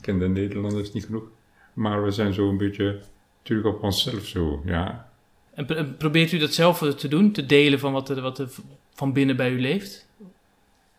Ik 0.00 0.06
ken 0.06 0.18
de 0.18 0.28
Nederlanders 0.28 0.92
niet 0.92 1.04
genoeg. 1.04 1.24
Maar 1.72 2.04
we 2.04 2.10
zijn 2.10 2.32
zo 2.32 2.48
een 2.48 2.56
beetje 2.56 3.00
terug 3.42 3.64
op 3.64 3.82
onszelf 3.82 4.24
zo, 4.24 4.62
ja. 4.64 5.08
En 5.54 5.66
pro- 5.66 5.76
en 5.76 5.96
probeert 5.96 6.32
u 6.32 6.38
dat 6.38 6.52
zelf 6.54 6.78
te 6.78 7.08
doen, 7.08 7.32
te 7.32 7.46
delen 7.46 7.78
van 7.78 7.92
wat 7.92 8.08
er, 8.08 8.20
wat 8.20 8.38
er 8.38 8.48
van 8.94 9.12
binnen 9.12 9.36
bij 9.36 9.50
u 9.50 9.60
leeft? 9.60 10.08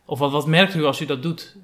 Of 0.05 0.19
wat, 0.19 0.31
wat 0.31 0.47
merkt 0.47 0.75
u 0.75 0.83
als 0.83 1.01
u 1.01 1.05
dat 1.05 1.23
doet? 1.23 1.57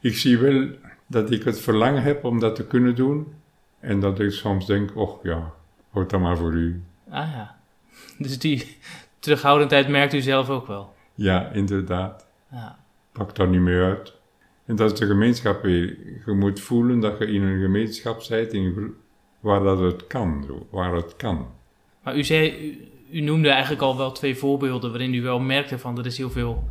Ik 0.00 0.16
zie 0.16 0.38
wel 0.38 0.68
dat 1.06 1.30
ik 1.30 1.44
het 1.44 1.60
verlangen 1.60 2.02
heb 2.02 2.24
om 2.24 2.40
dat 2.40 2.56
te 2.56 2.66
kunnen 2.66 2.94
doen. 2.94 3.32
En 3.80 4.00
dat 4.00 4.20
ik 4.20 4.30
soms 4.30 4.66
denk, 4.66 4.96
och 4.96 5.22
ja, 5.22 5.52
houd 5.90 6.10
dat 6.10 6.20
maar 6.20 6.36
voor 6.36 6.52
u. 6.52 6.82
Ah 7.08 7.30
ja, 7.32 7.58
dus 8.18 8.38
die 8.38 8.76
terughoudendheid 9.18 9.88
merkt 9.88 10.14
u 10.14 10.20
zelf 10.20 10.48
ook 10.48 10.66
wel. 10.66 10.94
Ja, 11.14 11.50
inderdaad. 11.50 12.26
Ja. 12.50 12.78
Pak 13.12 13.34
daar 13.36 13.48
niet 13.48 13.60
meer 13.60 13.84
uit. 13.84 14.17
En 14.68 14.76
dat 14.76 14.92
is 14.92 14.98
de 14.98 15.06
gemeenschap 15.06 15.62
weer. 15.62 15.96
Je 16.26 16.32
moet 16.32 16.60
voelen 16.60 17.00
dat 17.00 17.18
je 17.18 17.26
in 17.26 17.42
een 17.42 17.60
gemeenschap 17.60 18.24
bent 18.28 18.52
in 18.52 18.94
waar 19.40 19.62
dat 19.62 19.78
het 19.78 20.06
kan, 20.06 20.46
waar 20.70 20.94
het 20.94 21.16
kan. 21.16 21.46
Maar 22.02 22.16
u 22.16 22.24
zei, 22.24 22.66
u, 22.66 22.88
u 23.10 23.20
noemde 23.20 23.48
eigenlijk 23.48 23.82
al 23.82 23.96
wel 23.96 24.12
twee 24.12 24.36
voorbeelden 24.36 24.90
waarin 24.90 25.14
u 25.14 25.22
wel 25.22 25.40
merkte 25.40 25.78
van 25.78 25.98
er 25.98 26.06
is 26.06 26.18
heel 26.18 26.30
veel 26.30 26.68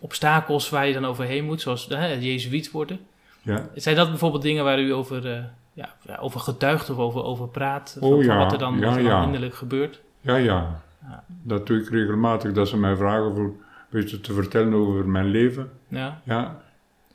obstakels 0.00 0.70
waar 0.70 0.86
je 0.86 0.92
dan 0.92 1.04
overheen 1.04 1.44
moet, 1.44 1.60
zoals 1.60 1.86
hè, 1.86 1.96
het 1.96 2.24
jezuïet 2.24 2.70
worden. 2.70 2.98
Ja, 3.42 3.68
Zijn 3.74 3.96
dat 3.96 4.08
bijvoorbeeld 4.08 4.42
dingen 4.42 4.64
waar 4.64 4.80
u 4.80 4.92
over, 4.92 5.32
eh, 5.32 5.44
ja, 5.72 6.18
over 6.20 6.40
getuigt 6.40 6.90
of 6.90 6.98
over, 6.98 7.24
over 7.24 7.48
praat? 7.48 7.96
Van, 7.98 8.08
Oh 8.08 8.14
van 8.14 8.24
ja, 8.24 8.38
wat 8.38 8.52
er 8.52 8.58
dan, 8.58 8.78
ja, 8.78 8.98
ja. 8.98 9.22
innerlijk 9.22 9.54
gebeurt? 9.54 10.00
ja, 10.20 10.36
ja. 10.36 10.84
Ja. 11.08 11.24
Dat 11.42 11.66
doe 11.66 11.80
ik 11.80 11.88
regelmatig, 11.88 12.52
dat 12.52 12.68
ze 12.68 12.76
mij 12.76 12.96
vragen 12.96 13.34
voor 13.34 13.44
een 13.44 13.56
beetje 13.90 14.20
te 14.20 14.32
vertellen 14.32 14.74
over 14.74 15.08
mijn 15.08 15.26
leven. 15.26 15.70
Ja, 15.88 16.20
Ja, 16.24 16.64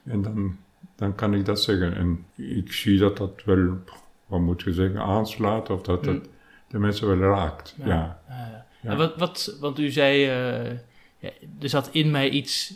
en 0.04 0.22
dan, 0.22 0.58
dan 0.96 1.16
kan 1.16 1.34
ik 1.34 1.46
dat 1.46 1.62
zeggen. 1.62 1.96
En 1.96 2.26
ik 2.36 2.74
zie 2.74 3.00
dat 3.00 3.18
dat 3.18 3.44
wel, 3.46 3.78
wat 4.26 4.40
moet 4.40 4.62
je 4.62 4.74
zeggen, 4.74 5.02
aanslaat 5.02 5.70
of 5.70 5.82
dat 5.82 6.06
Hm. 6.06 6.12
het 6.12 6.30
de 6.68 6.80
mensen 6.80 7.08
wel 7.08 7.30
raakt. 7.30 7.76
Ja, 7.78 7.86
ja. 7.86 8.22
ja. 8.30 8.66
Ja. 8.82 8.90
En 8.90 8.98
wat, 8.98 9.18
wat, 9.18 9.58
want 9.60 9.80
u 9.80 9.90
zei, 9.90 10.26
eh, 10.26 11.30
er 11.60 11.70
zat 11.70 11.90
in 11.92 12.12
mij 12.12 12.30
iets 12.30 12.74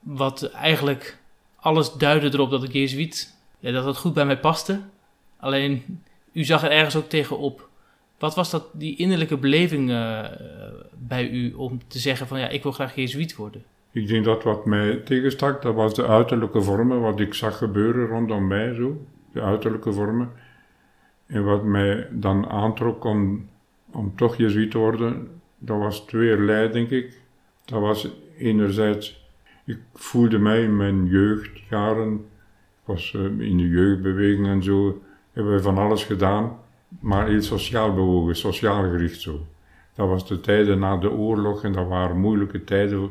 wat 0.00 0.42
eigenlijk 0.42 1.18
alles 1.56 1.92
duidde 1.92 2.28
erop 2.32 2.50
dat 2.50 2.64
ik 2.64 2.72
jezuïet, 2.72 3.36
ja, 3.58 3.72
dat 3.72 3.84
dat 3.84 3.96
goed 3.96 4.14
bij 4.14 4.26
mij 4.26 4.38
paste. 4.38 4.80
Alleen, 5.36 6.02
u 6.32 6.44
zag 6.44 6.62
er 6.62 6.70
ergens 6.70 6.96
ook 6.96 7.08
tegenop 7.08 7.68
Wat 8.18 8.34
was 8.34 8.50
dat, 8.50 8.64
die 8.72 8.96
innerlijke 8.96 9.36
beleving 9.36 9.90
eh, 9.90 10.24
bij 10.98 11.28
u 11.28 11.52
om 11.52 11.80
te 11.86 11.98
zeggen 11.98 12.26
van 12.26 12.38
ja, 12.38 12.48
ik 12.48 12.62
wil 12.62 12.72
graag 12.72 12.94
Jezuïet 12.94 13.36
worden? 13.36 13.64
Ik 13.90 14.08
denk 14.08 14.24
dat 14.24 14.42
wat 14.42 14.66
mij 14.66 14.96
tegenstak, 14.96 15.62
dat 15.62 15.74
was 15.74 15.94
de 15.94 16.06
uiterlijke 16.06 16.62
vormen, 16.62 17.00
wat 17.00 17.20
ik 17.20 17.34
zag 17.34 17.58
gebeuren 17.58 18.06
rondom 18.06 18.46
mij 18.46 18.74
zo, 18.74 19.06
de 19.32 19.40
uiterlijke 19.40 19.92
vormen. 19.92 20.30
En 21.26 21.44
wat 21.44 21.64
mij 21.64 22.08
dan 22.10 22.48
aantrok 22.48 23.04
om, 23.04 23.48
om 23.92 24.12
toch 24.16 24.36
Jezuïet 24.36 24.70
te 24.70 24.78
worden, 24.78 25.28
dat 25.58 25.78
was 25.78 26.00
tweeërlei, 26.00 26.70
denk 26.70 26.90
ik. 26.90 27.20
Dat 27.64 27.80
was 27.80 28.08
enerzijds, 28.38 29.26
ik 29.64 29.78
voelde 29.94 30.38
mij 30.38 30.62
in 30.62 30.76
mijn 30.76 31.06
jeugdjaren, 31.06 32.14
ik 32.14 32.84
was 32.84 33.14
eh, 33.14 33.22
in 33.24 33.56
de 33.56 33.68
jeugdbeweging 33.68 34.46
en 34.46 34.62
zo, 34.62 35.02
hebben 35.32 35.52
we 35.52 35.62
van 35.62 35.78
alles 35.78 36.04
gedaan, 36.04 36.58
maar 37.00 37.26
heel 37.26 37.42
sociaal 37.42 37.94
bewogen, 37.94 38.36
sociaal 38.36 38.82
gericht 38.82 39.20
zo. 39.20 39.46
Dat 39.94 40.08
was 40.08 40.28
de 40.28 40.40
tijden 40.40 40.78
na 40.78 40.96
de 40.96 41.10
oorlog 41.10 41.64
en 41.64 41.72
dat 41.72 41.88
waren 41.88 42.20
moeilijke 42.20 42.64
tijden. 42.64 43.10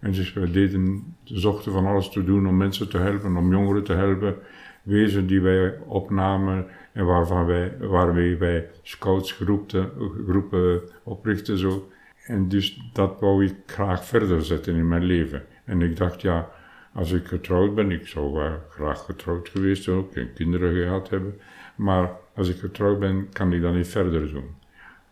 En 0.00 0.12
dus 0.12 0.32
we 0.32 0.50
deden, 0.50 1.16
zochten 1.24 1.72
van 1.72 1.86
alles 1.86 2.08
te 2.08 2.24
doen 2.24 2.48
om 2.48 2.56
mensen 2.56 2.88
te 2.88 2.98
helpen, 2.98 3.36
om 3.36 3.50
jongeren 3.50 3.84
te 3.84 3.92
helpen. 3.92 4.36
Wezen 4.82 5.26
die 5.26 5.40
wij 5.40 5.78
opnamen 5.86 6.66
en 6.92 7.06
waarvan 7.06 7.46
wij, 7.46 7.76
waarmee 7.78 8.36
wij 8.36 8.68
scoutsgroepen 8.82 9.90
groepen 10.26 10.80
oprichten 11.02 11.58
zo. 11.58 11.88
En 12.26 12.48
dus 12.48 12.90
dat 12.92 13.20
wou 13.20 13.44
ik 13.44 13.54
graag 13.66 14.04
verder 14.04 14.44
zetten 14.44 14.74
in 14.74 14.88
mijn 14.88 15.04
leven. 15.04 15.42
En 15.64 15.82
ik 15.82 15.96
dacht, 15.96 16.20
ja, 16.20 16.50
als 16.92 17.12
ik 17.12 17.26
getrouwd 17.26 17.74
ben, 17.74 17.90
ik 17.90 18.06
zou 18.06 18.32
wel 18.32 18.62
graag 18.68 19.04
getrouwd 19.04 19.48
geweest 19.48 19.82
zijn, 19.82 19.96
ook 19.96 20.14
en 20.14 20.32
kinderen 20.32 20.74
gehad 20.74 21.10
hebben. 21.10 21.34
Maar 21.76 22.10
als 22.34 22.48
ik 22.48 22.56
getrouwd 22.56 22.98
ben, 22.98 23.28
kan 23.32 23.52
ik 23.52 23.62
dat 23.62 23.74
niet 23.74 23.88
verder 23.88 24.32
doen. 24.32 24.54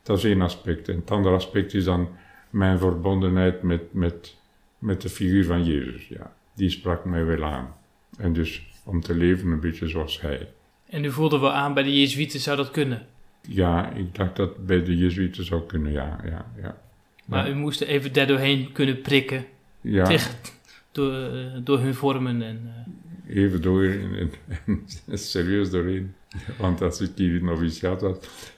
Dat 0.03 0.19
is 0.19 0.25
één 0.25 0.43
aspect. 0.43 0.89
En 0.89 0.97
het 0.97 1.11
andere 1.11 1.35
aspect 1.35 1.75
is 1.75 1.85
dan 1.85 2.09
mijn 2.51 2.79
verbondenheid 2.79 3.63
met, 3.63 3.93
met, 3.93 4.37
met 4.79 5.03
de 5.03 5.09
figuur 5.09 5.45
van 5.45 5.65
Jezus. 5.65 6.09
Ja, 6.09 6.33
die 6.55 6.71
sprak 6.71 7.05
mij 7.05 7.25
wel 7.25 7.45
aan. 7.45 7.75
En 8.19 8.33
dus 8.33 8.63
om 8.85 9.01
te 9.01 9.15
leven 9.15 9.51
een 9.51 9.61
beetje 9.61 9.89
zoals 9.89 10.21
hij. 10.21 10.49
En 10.89 11.05
u 11.05 11.11
voelde 11.13 11.39
wel 11.39 11.53
aan 11.53 11.75
bij 11.75 11.83
de 11.83 12.01
Jezuïeten 12.01 12.41
zou 12.41 12.57
dat 12.57 12.71
kunnen? 12.71 13.07
Ja, 13.49 13.91
ik 13.93 14.15
dacht 14.15 14.37
dat 14.37 14.67
bij 14.67 14.85
de 14.85 14.97
Jezuïeten 14.97 15.45
zou 15.45 15.63
kunnen, 15.67 15.93
ja. 15.93 16.21
ja, 16.25 16.53
ja. 16.63 16.81
Maar 17.25 17.51
u 17.51 17.55
moest 17.55 17.81
er 17.81 17.87
even 17.87 18.13
daardoorheen 18.13 18.73
kunnen 18.73 19.01
prikken. 19.01 19.45
ja. 19.81 20.05
Tegen, 20.05 20.31
door, 20.93 21.13
eh, 21.13 21.47
door 21.65 21.79
hun 21.79 21.95
vormen 21.95 22.43
en... 22.43 22.73
eh, 23.27 23.37
even 23.37 23.63
door 23.63 23.85
en, 23.85 24.31
en 25.07 25.19
serieus 25.19 25.71
doorheen. 25.71 26.15
Want 26.59 26.83
als 26.83 27.01
ik 27.01 27.11
hier 27.15 27.35
in 27.35 27.45
noviciaat 27.45 28.01
was, 28.01 28.17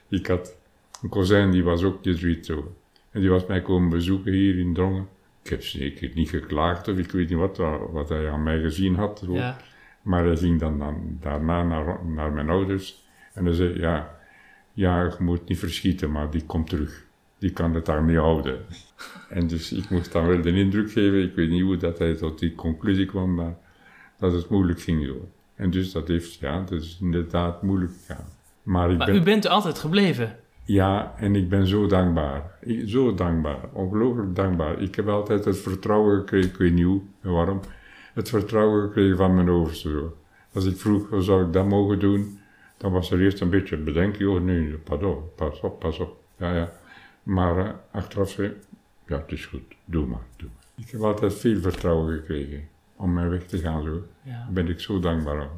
ik 0.08 0.26
had 0.26 0.56
een 1.02 1.08
kozijn 1.08 1.50
die 1.50 1.62
was 1.62 1.82
ook 1.82 2.04
jezuïet 2.04 2.46
zo. 2.46 2.76
En 3.10 3.20
die 3.20 3.30
was 3.30 3.46
mij 3.46 3.62
komen 3.62 3.88
bezoeken 3.88 4.32
hier 4.32 4.58
in 4.58 4.74
Drongen. 4.74 5.08
Ik 5.48 5.54
heb 5.54 5.64
zeker 5.64 6.10
niet 6.14 6.28
geklaagd 6.28 6.88
of 6.88 6.98
ik 6.98 7.10
weet 7.10 7.28
niet 7.28 7.38
wat, 7.38 7.56
wat 7.90 8.08
hij 8.08 8.30
aan 8.30 8.42
mij 8.42 8.60
gezien 8.60 8.94
had. 8.94 9.24
ja. 9.28 9.56
Maar 10.02 10.24
hij 10.24 10.36
ging 10.36 10.60
dan, 10.60 10.78
dan 10.78 11.16
daarna 11.20 11.62
naar, 11.62 12.04
naar 12.04 12.32
mijn 12.32 12.50
ouders 12.50 13.06
en 13.34 13.44
hij 13.44 13.54
zei, 13.54 13.78
ja, 13.78 14.18
ja, 14.72 15.02
je 15.02 15.14
moet 15.18 15.48
niet 15.48 15.58
verschieten, 15.58 16.10
maar 16.10 16.30
die 16.30 16.44
komt 16.44 16.68
terug. 16.68 17.04
Die 17.38 17.50
kan 17.50 17.74
het 17.74 17.86
daar 17.86 18.02
niet 18.02 18.16
houden. 18.16 18.58
En 19.28 19.46
dus 19.46 19.72
ik 19.72 19.90
moest 19.90 20.12
dan 20.12 20.26
wel 20.26 20.42
de 20.42 20.52
indruk 20.52 20.92
geven, 20.92 21.22
ik 21.22 21.34
weet 21.34 21.50
niet 21.50 21.62
hoe 21.62 21.76
dat 21.76 21.98
hij 21.98 22.14
tot 22.14 22.38
die 22.38 22.54
conclusie 22.54 23.06
kwam, 23.06 23.34
maar 23.34 23.56
dat 24.18 24.32
het 24.32 24.48
moeilijk 24.48 24.80
ging 24.80 25.06
zo. 25.06 25.28
En 25.54 25.70
dus 25.70 25.92
dat 25.92 26.08
heeft, 26.08 26.34
ja, 26.34 26.60
dat 26.60 26.82
is 26.82 26.98
inderdaad 27.00 27.62
moeilijk 27.62 27.92
gegaan. 27.92 28.26
Maar 28.62 28.90
ik 28.90 28.98
Maar 28.98 29.06
ben, 29.06 29.16
u 29.16 29.22
bent 29.22 29.44
er 29.44 29.50
altijd 29.50 29.78
gebleven. 29.78 30.36
Ja, 30.68 31.14
en 31.16 31.36
ik 31.36 31.48
ben 31.48 31.66
zo 31.66 31.86
dankbaar. 31.86 32.58
Ik- 32.60 32.88
Zo 32.88 33.14
dankbaar, 33.14 33.58
ongelooflijk 33.72 34.34
dankbaar. 34.36 34.80
Ik 34.80 34.94
heb 34.94 35.08
altijd 35.08 35.44
het 35.44 35.58
vertrouwen 35.58 36.18
gekregen, 36.18 36.50
ik 36.50 36.56
weet 36.56 36.72
niet 36.72 36.84
hoe 36.84 37.00
en 37.22 37.30
waarom, 37.32 37.60
het 38.14 38.28
vertrouwen 38.28 38.82
gekregen 38.82 39.16
van 39.16 39.34
mijn 39.34 39.48
overste. 39.50 39.88
zo. 39.90 40.16
Als 40.54 40.64
ik 40.66 40.76
vroeg, 40.76 41.08
hoe 41.08 41.22
zou 41.22 41.46
ik 41.46 41.52
dat 41.52 41.66
mogen 41.66 41.98
doen, 41.98 42.38
dan 42.76 42.92
was 42.92 43.10
er 43.10 43.20
eerst 43.20 43.40
een 43.40 43.50
beetje 43.50 43.76
bedenken, 43.76 44.28
oh 44.28 44.40
nee, 44.40 44.72
pardon, 44.72 45.18
pas 45.36 45.60
op, 45.60 45.78
pas 45.80 45.98
op. 45.98 46.16
Ja, 46.36 46.54
ja. 46.54 46.72
Maar 47.22 47.58
eh, 47.66 47.70
achteraf 47.92 48.30
zei 48.30 48.52
ja, 49.06 49.16
het 49.16 49.32
is 49.32 49.46
goed, 49.46 49.62
doe 49.84 50.06
maar, 50.06 50.26
doe 50.36 50.48
maar. 50.54 50.84
Ik 50.86 50.90
heb 50.90 51.00
altijd 51.00 51.34
veel 51.34 51.60
vertrouwen 51.60 52.16
gekregen 52.16 52.68
om 52.96 53.12
mijn 53.12 53.28
weg 53.28 53.42
te 53.46 53.58
gaan 53.58 53.82
zo. 53.82 54.02
Ja. 54.22 54.32
Daar 54.32 54.52
ben 54.52 54.68
ik 54.68 54.80
zo 54.80 55.00
dankbaar 55.00 55.40
om. 55.40 55.48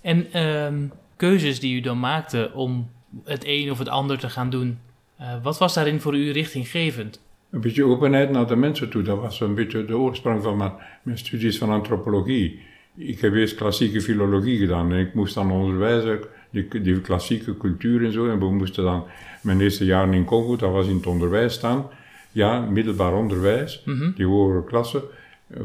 En 0.00 0.32
ehm, 0.32 0.86
keuzes 1.16 1.60
die 1.60 1.76
u 1.76 1.80
dan 1.80 2.00
maakte 2.00 2.50
om 2.54 2.90
het 3.24 3.42
een 3.46 3.70
of 3.70 3.78
het 3.78 3.88
ander 3.88 4.18
te 4.18 4.28
gaan 4.30 4.50
doen, 4.50 4.78
eh, 5.16 5.42
wat 5.42 5.58
was 5.58 5.74
daarin 5.74 6.00
voor 6.00 6.16
u 6.16 6.30
richtinggevend? 6.30 7.20
Een 7.50 7.60
beetje 7.60 7.84
openheid 7.84 8.30
naar 8.30 8.46
de 8.46 8.56
mensen 8.56 8.88
toe, 8.90 9.02
dat 9.02 9.18
was 9.20 9.40
een 9.40 9.54
beetje 9.54 9.84
de 9.84 9.96
oorsprong 9.96 10.42
van 10.42 10.56
mijn, 10.56 10.72
mijn 11.02 11.18
studies 11.18 11.58
van 11.58 11.70
antropologie. 11.70 12.60
Ik 12.96 13.20
heb 13.20 13.34
eerst 13.34 13.54
klassieke 13.54 14.00
filologie 14.00 14.58
gedaan 14.58 14.92
en 14.92 14.98
ik 14.98 15.14
moest 15.14 15.34
dan 15.34 15.50
onderwijzen, 15.52 16.20
die, 16.50 16.80
die 16.82 17.00
klassieke 17.00 17.56
cultuur 17.56 18.04
en 18.04 18.12
zo. 18.12 18.28
En 18.28 18.38
we 18.38 18.52
moesten 18.52 18.84
dan, 18.84 19.04
mijn 19.40 19.60
eerste 19.60 19.84
jaren 19.84 20.14
in 20.14 20.24
Congo, 20.24 20.56
dat 20.56 20.72
was 20.72 20.86
in 20.86 20.96
het 20.96 21.06
onderwijs 21.06 21.54
staan. 21.54 21.86
Ja, 22.32 22.60
middelbaar 22.60 23.14
onderwijs, 23.14 23.82
Mhm. 23.84 24.10
die 24.14 24.26
hogere 24.26 24.64
klasse 24.64 25.04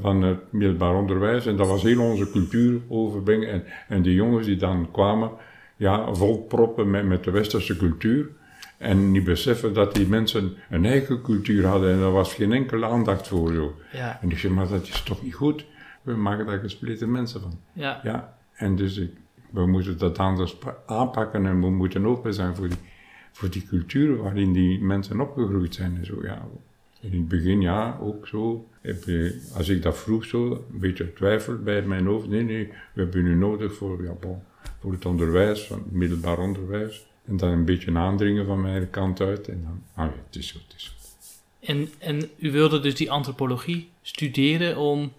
van 0.02 0.22
het 0.22 0.38
middelbaar 0.50 0.96
onderwijs. 0.96 1.46
En 1.46 1.56
dat 1.56 1.68
was 1.68 1.82
heel 1.84 2.02
onze 2.02 2.32
cultuur 2.32 2.80
overbrengen. 2.88 3.50
En, 3.52 3.64
en 3.88 4.02
die 4.02 4.14
jongens 4.14 4.46
die 4.46 4.56
dan 4.56 4.88
kwamen, 4.92 5.30
ja, 5.82 6.14
volproppen 6.14 6.90
met, 6.90 7.06
met 7.06 7.24
de 7.24 7.32
westerse 7.32 7.78
cultuur. 7.78 8.30
En 8.78 9.12
niet 9.12 9.24
beseffen 9.24 9.74
dat 9.74 9.96
die 9.96 10.08
mensen 10.08 10.54
een 10.70 10.86
eigen 10.86 11.22
cultuur 11.22 11.66
hadden 11.66 11.92
en 11.94 12.00
daar 12.00 12.12
was 12.12 12.34
geen 12.34 12.52
enkele 12.52 12.86
aandacht 12.86 13.28
voor. 13.28 13.54
Zo. 13.54 13.76
Ja, 13.92 14.20
En 14.22 14.30
ik 14.32 14.38
zei, 14.38 14.54
maar 14.54 14.68
dat 14.68 14.88
is 14.88 15.02
toch 15.04 15.24
niet 15.24 15.34
goed? 15.34 15.66
We 16.02 16.14
maken 16.16 16.46
daar 16.46 16.60
gespleten 16.60 17.12
mensen 17.12 17.42
van. 17.42 17.60
ja. 17.74 18.00
Ja, 18.04 18.38
en 18.54 18.76
dus 18.76 18.98
ik, 18.98 19.12
we 19.50 19.66
moeten 19.68 19.98
dat 19.98 20.18
anders 20.18 20.56
pa- 20.58 20.78
aanpakken 20.86 21.46
en 21.46 21.60
we 21.62 21.70
moeten 21.70 22.06
open 22.06 22.34
zijn 22.34 22.56
voor 22.56 22.68
die, 22.68 22.78
voor 23.32 23.50
die 23.50 23.66
cultuur 23.68 24.18
waarin 24.18 24.54
die 24.54 24.80
mensen 24.82 25.20
opgegroeid 25.20 25.76
zijn 25.76 25.98
en 25.98 26.06
zo. 26.06 26.16
Ja. 26.22 26.48
In 27.02 27.12
het 27.12 27.28
begin, 27.28 27.62
ja, 27.62 27.98
ook 28.02 28.28
zo. 28.28 28.68
Heb 28.82 29.04
je, 29.04 29.42
als 29.56 29.70
ik 29.70 29.82
dat 29.82 29.98
vroeg 29.98 30.26
zo, 30.26 30.52
een 30.52 30.80
beetje 30.80 31.14
twijfel 31.14 31.58
bij 31.58 31.82
mijn 31.82 32.06
hoofd. 32.06 32.28
Nee, 32.28 32.44
nee, 32.44 32.68
we 32.94 33.02
hebben 33.02 33.26
u 33.26 33.36
nodig 33.36 33.74
voor, 33.74 34.04
ja, 34.04 34.12
bon, 34.20 34.42
voor 34.82 34.92
het 34.92 35.06
onderwijs, 35.06 35.62
van 35.68 35.78
het 35.78 35.92
middelbaar 35.92 36.40
onderwijs. 36.40 37.06
En 37.26 37.38
dan 37.38 37.50
een 37.50 37.66
beetje 37.66 37.98
aandringen 37.98 38.46
van 38.46 38.62
mijn 38.62 38.90
kant 38.90 39.22
uit. 39.22 39.48
En 39.48 39.62
dan, 39.64 39.82
ah 40.06 40.06
ja, 40.12 40.22
het 40.26 40.36
is 40.36 40.52
goed, 40.52 40.62
het 40.68 40.76
is 40.78 40.88
goed. 40.98 41.00
En, 41.70 41.90
en 42.00 42.30
u 42.38 42.52
wilde 42.52 42.80
dus 42.80 42.96
die 42.96 43.12
antropologie 43.12 43.90
studeren 44.02 44.78
om 44.78 45.12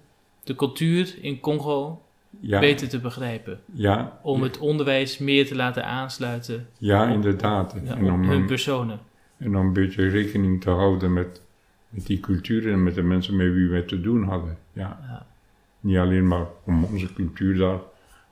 de 0.44 0.54
cultuur 0.54 1.14
in 1.20 1.40
Congo 1.40 2.02
Ja, 2.40 2.60
beter 2.60 2.88
te 2.88 3.00
begrijpen. 3.00 3.60
ja, 3.72 4.18
Om 4.22 4.42
het 4.42 4.58
onderwijs 4.58 5.18
meer 5.18 5.46
te 5.46 5.54
laten 5.54 5.84
aansluiten 5.86 6.68
ja, 6.78 7.08
inderdaad. 7.08 7.74
ja, 7.84 7.96
en 7.96 8.12
om, 8.12 8.22
hun 8.22 8.40
een- 8.40 8.46
personen. 8.46 9.00
En 9.36 9.56
om 9.56 9.66
een 9.66 9.72
beetje 9.72 10.08
rekening 10.08 10.60
te 10.60 10.70
houden 10.70 11.12
met, 11.12 11.40
met 11.88 12.06
die 12.06 12.20
cultuur 12.20 12.72
en 12.72 12.82
met 12.82 12.94
de 12.94 13.02
mensen 13.02 13.36
met 13.36 13.52
wie 13.52 13.68
wij 13.68 13.82
te 13.82 14.00
doen 14.00 14.22
hadden. 14.24 14.58
Ja. 14.72 14.98
Ja. 15.08 15.26
Niet 15.80 15.96
alleen 15.96 16.26
maar 16.28 16.46
om 16.64 16.84
onze 16.84 17.12
cultuur 17.12 17.56
daar 17.58 17.78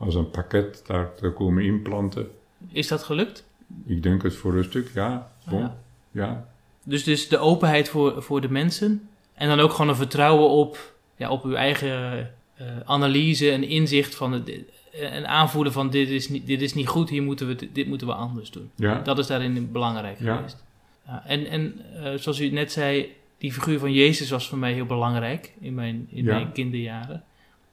als 0.00 0.14
een 0.14 0.30
pakket 0.30 0.82
daar 0.86 1.14
te 1.14 1.30
komen 1.30 1.64
inplanten. 1.64 2.30
Is 2.72 2.88
dat 2.88 3.02
gelukt? 3.02 3.44
Ik 3.86 4.02
denk 4.02 4.22
het 4.22 4.34
voor 4.36 4.54
een 4.56 4.64
stuk, 4.64 4.90
ja. 4.94 5.32
Bon, 5.48 5.60
Ja. 5.60 5.76
ja. 6.10 6.48
Dus, 6.84 7.04
dus 7.04 7.28
de 7.28 7.38
openheid 7.38 7.88
voor, 7.88 8.22
voor 8.22 8.40
de 8.40 8.50
mensen. 8.50 9.08
En 9.34 9.48
dan 9.48 9.60
ook 9.60 9.70
gewoon 9.70 9.88
een 9.88 9.96
vertrouwen 9.96 10.48
op, 10.48 10.94
ja, 11.16 11.30
op 11.30 11.44
uw 11.44 11.54
eigen 11.54 12.30
eh, 12.54 12.66
analyse 12.84 13.50
en 13.50 13.64
inzicht 13.64 14.14
van 14.14 14.32
het, 14.32 14.50
en 14.92 15.28
aanvoelen 15.28 15.72
van 15.72 15.90
dit 15.90 16.08
is, 16.08 16.28
niet, 16.28 16.46
dit 16.46 16.60
is 16.62 16.74
niet 16.74 16.88
goed, 16.88 17.08
hier 17.10 17.22
moeten 17.22 17.46
we, 17.46 17.68
dit 17.72 17.86
moeten 17.86 18.06
we 18.06 18.12
anders 18.12 18.50
doen. 18.50 18.70
ja. 18.74 19.00
Dat 19.00 19.18
is 19.18 19.26
daarin 19.26 19.72
belangrijk 19.72 20.20
Ja. 20.20 20.36
geweest. 20.36 20.64
Ja, 21.06 21.22
en 21.26 21.46
en 21.46 21.80
eh, 22.02 22.14
zoals 22.14 22.40
u 22.40 22.50
net 22.50 22.72
zei, 22.72 23.12
die 23.38 23.52
figuur 23.52 23.78
van 23.78 23.92
Jezus 23.92 24.30
was 24.30 24.48
voor 24.48 24.58
mij 24.58 24.72
heel 24.72 24.86
belangrijk 24.86 25.52
in 25.60 25.74
mijn, 25.74 26.06
in 26.10 26.24
mijn 26.24 26.52
kinderjaren. 26.52 27.24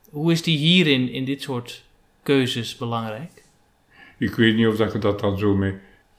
Hoe 0.09 0.31
is 0.31 0.41
die 0.43 0.57
hierin, 0.57 1.09
in 1.11 1.25
dit 1.25 1.41
soort 1.41 1.83
keuzes, 2.27 2.77
belangrijk? 2.77 3.43
Ik 4.17 4.35
weet 4.35 4.55
niet 4.55 4.67
of 4.67 4.93
je 4.93 4.99
dat 4.99 5.19
dan 5.19 5.37
zo 5.37 5.55
met, 5.55 5.75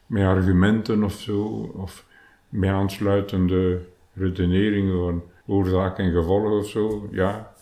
met 0.07 0.23
argumenten 0.23 1.03
of 1.03 1.12
zo, 1.12 1.42
of 1.75 2.05
met 2.49 2.71
aansluitende 2.71 3.81
redeneringen 4.14 4.99
van 4.99 5.23
oorzaak 5.47 5.99
en 5.99 6.12
gevolg 6.12 6.51
of 6.51 6.68
zo, 6.68 7.09
ja. 7.12 7.53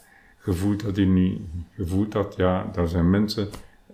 Je 0.44 0.52
voelt 0.52 0.82
dat, 0.82 0.94
die 0.94 1.06
niet, 1.06 1.40
je 1.76 1.87
voelt 1.87 2.12
dat, 2.12 2.35
ja, 2.37 2.70
daar 2.72 2.88
zijn 2.88 3.11
mensen 3.11 3.48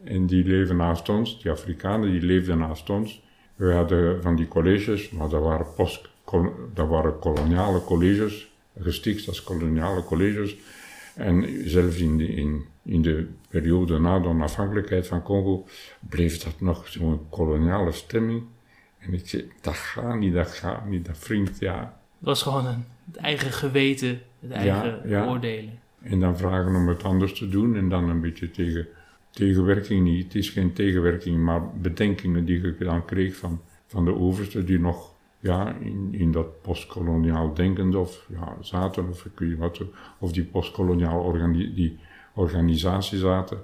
en 0.04 0.26
die 0.26 0.44
leven 0.44 0.76
naast 0.76 1.08
ons, 1.08 1.42
die 1.42 1.50
Afrikanen, 1.50 2.10
die 2.10 2.22
leefden 2.22 2.58
naast 2.58 2.90
ons. 2.90 3.22
We 3.54 3.72
hadden 3.72 4.22
van 4.22 4.36
die 4.36 4.48
colleges, 4.48 5.10
maar 5.10 5.28
dat 5.28 5.42
waren, 5.42 5.66
post, 5.76 6.08
dat 6.74 6.88
waren 6.88 7.18
koloniale 7.18 7.84
colleges, 7.84 8.52
gesticht 8.80 9.28
als 9.28 9.42
koloniale 9.42 10.04
colleges. 10.04 10.56
En 11.14 11.62
zelfs 11.64 11.98
in 11.98 12.18
de, 12.18 12.34
in, 12.34 12.64
in 12.84 13.02
de 13.02 13.28
periode 13.48 13.98
na 13.98 14.18
de 14.18 14.28
onafhankelijkheid 14.28 15.06
van 15.06 15.22
Congo 15.22 15.66
bleef 16.08 16.42
dat 16.42 16.60
nog 16.60 16.88
zo'n 16.88 17.20
koloniale 17.28 17.92
stemming. 17.92 18.42
En 18.98 19.14
ik 19.14 19.28
zei, 19.28 19.50
dat 19.60 19.74
gaat 19.74 20.18
niet, 20.18 20.34
dat 20.34 20.50
gaat 20.50 20.86
niet, 20.88 21.06
dat 21.06 21.18
vriend, 21.18 21.58
ja. 21.58 21.80
Het 22.18 22.28
was 22.28 22.42
gewoon 22.42 22.66
een, 22.66 22.84
het 23.06 23.16
eigen 23.16 23.52
geweten, 23.52 24.20
het 24.40 24.50
eigen 24.50 25.08
ja. 25.08 25.26
oordelen. 25.26 25.78
En 26.02 26.20
dan 26.20 26.36
vragen 26.36 26.74
om 26.74 26.88
het 26.88 27.04
anders 27.04 27.32
te 27.32 27.48
doen 27.48 27.76
en 27.76 27.88
dan 27.88 28.08
een 28.08 28.20
beetje 28.20 28.50
tegen, 28.50 28.86
tegenwerking 29.30 30.04
niet. 30.04 30.24
Het 30.24 30.34
is 30.34 30.50
geen 30.50 30.72
tegenwerking, 30.72 31.38
maar 31.38 31.70
bedenkingen 31.70 32.44
die 32.44 32.62
ik 32.62 32.78
dan 32.78 33.04
kreeg 33.04 33.36
van, 33.36 33.60
van 33.86 34.04
de 34.04 34.14
overste 34.14 34.64
die 34.64 34.78
nog 34.78 35.12
ja, 35.40 35.74
in, 35.80 36.08
in 36.12 36.32
dat 36.32 36.62
postkoloniaal 36.62 37.54
denken 37.54 37.94
of 37.94 38.26
ja, 38.28 38.56
zaten, 38.60 39.08
of 39.08 39.24
ik 39.24 39.38
weet 39.38 39.58
wat, 39.58 39.80
of 40.18 40.32
die 40.32 40.44
postkoloniaal 40.44 41.20
organi 41.20 41.74
die 41.74 41.98
organisatie 42.34 43.18
zaten. 43.18 43.58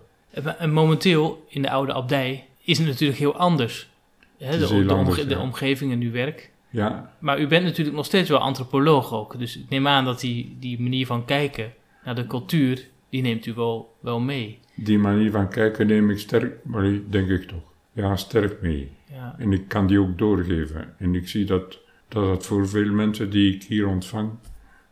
En 0.59 0.73
momenteel 0.73 1.45
in 1.49 1.63
de 1.63 1.71
oude 1.71 1.93
abdij 1.93 2.47
is 2.63 2.79
het 2.79 2.87
natuurlijk 2.87 3.19
heel 3.19 3.37
anders. 3.37 3.91
Hè, 4.39 4.59
de, 4.59 4.85
de, 5.15 5.27
de 5.27 5.39
omgeving 5.39 5.93
en 5.93 6.01
uw 6.01 6.11
werk. 6.11 6.51
Ja. 6.71 7.13
Maar 7.19 7.41
u 7.41 7.47
bent 7.47 7.65
natuurlijk 7.65 7.97
nog 7.97 8.07
steeds 8.07 8.29
wel 8.29 8.39
antropoloog 8.39 9.13
ook. 9.13 9.39
Dus 9.39 9.59
ik 9.59 9.69
neem 9.69 9.87
aan 9.87 10.05
dat 10.05 10.21
die, 10.21 10.57
die 10.61 10.81
manier 10.81 11.07
van 11.07 11.25
kijken 11.25 11.73
naar 12.05 12.15
de 12.15 12.27
cultuur, 12.27 12.89
die 13.11 13.23
neemt 13.23 13.47
u 13.47 13.55
wel, 13.55 13.97
wel 14.01 14.21
mee. 14.21 14.59
Die 14.75 14.99
manier 14.99 15.31
van 15.31 15.49
kijken 15.49 15.87
neem 15.87 16.11
ik 16.11 16.19
sterk, 16.19 16.65
maar 16.65 16.99
denk 17.09 17.29
ik 17.29 17.43
toch. 17.43 17.73
Ja, 17.93 18.17
sterk 18.17 18.61
mee. 18.61 18.91
Ja. 19.13 19.35
En 19.39 19.53
ik 19.53 19.69
kan 19.69 19.87
die 19.87 20.01
ook 20.01 20.19
doorgeven. 20.19 20.95
En 20.99 21.15
ik 21.15 21.29
zie 21.29 21.45
dat, 21.45 21.79
dat 22.09 22.31
het 22.31 22.47
voor 22.47 22.69
veel 22.69 22.93
mensen 22.93 23.31
die 23.31 23.55
ik 23.55 23.63
hier 23.63 23.87
ontvang, 23.87 24.31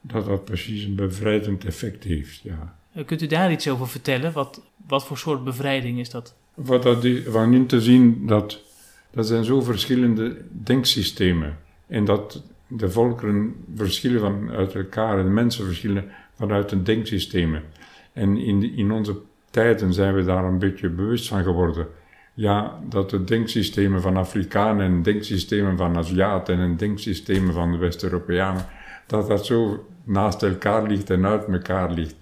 dat 0.01 0.27
dat 0.27 0.45
precies 0.45 0.85
een 0.85 0.95
bevrijdend 0.95 1.65
effect 1.65 2.05
heeft. 2.05 2.41
Ja. 2.43 2.77
Kunt 3.05 3.23
u 3.23 3.27
daar 3.27 3.53
iets 3.53 3.69
over 3.69 3.89
vertellen? 3.89 4.33
Wat, 4.33 4.61
wat 4.87 5.07
voor 5.07 5.19
soort 5.19 5.45
bevrijding 5.45 5.99
is 5.99 6.11
dat? 6.11 6.35
Wat 6.55 6.83
dat 6.83 7.07
van 7.27 7.55
in 7.55 7.67
te 7.67 7.81
zien 7.81 8.27
dat 8.27 8.65
dat 9.17 9.27
zijn 9.27 9.45
zo 9.45 9.61
verschillende 9.61 10.37
denksystemen. 10.51 11.59
En 11.87 12.05
dat 12.05 12.43
de 12.67 12.91
volkeren 12.91 13.55
verschillen 13.75 14.21
van 14.21 14.51
uit 14.51 14.75
elkaar 14.75 15.19
en 15.19 15.35
mensen 15.35 15.65
verschillen 15.65 16.05
vanuit 16.35 16.71
hun 16.71 16.85
denksystemen. 16.85 17.63
En 18.13 18.37
in, 18.37 18.77
in 18.77 18.91
onze 18.91 19.17
tijden 19.51 19.93
zijn 19.93 20.15
we 20.15 20.25
daar 20.25 20.45
een 20.45 20.59
beetje 20.59 20.89
bewust 20.89 21.29
van 21.29 21.43
geworden. 21.43 21.87
Ja, 22.35 22.79
dat 22.89 23.11
de 23.11 23.25
denksystemen 23.25 24.01
van 24.01 24.17
Afrikanen 24.17 24.87
en 24.87 25.03
denksystemen 25.03 25.77
van 25.77 25.97
Aziaten 25.97 26.59
en 26.59 26.77
denksystemen 26.77 27.53
van 27.53 27.73
de 27.73 27.79
West-Europeanen, 27.79 28.67
dat 29.07 29.29
dat 29.29 29.47
zo 29.47 29.87
naast 30.05 30.43
elkaar 30.43 30.87
ligt 30.87 31.11
en 31.11 31.27
uit 31.27 31.45
elkaar 31.45 31.93
ligt. 31.93 32.17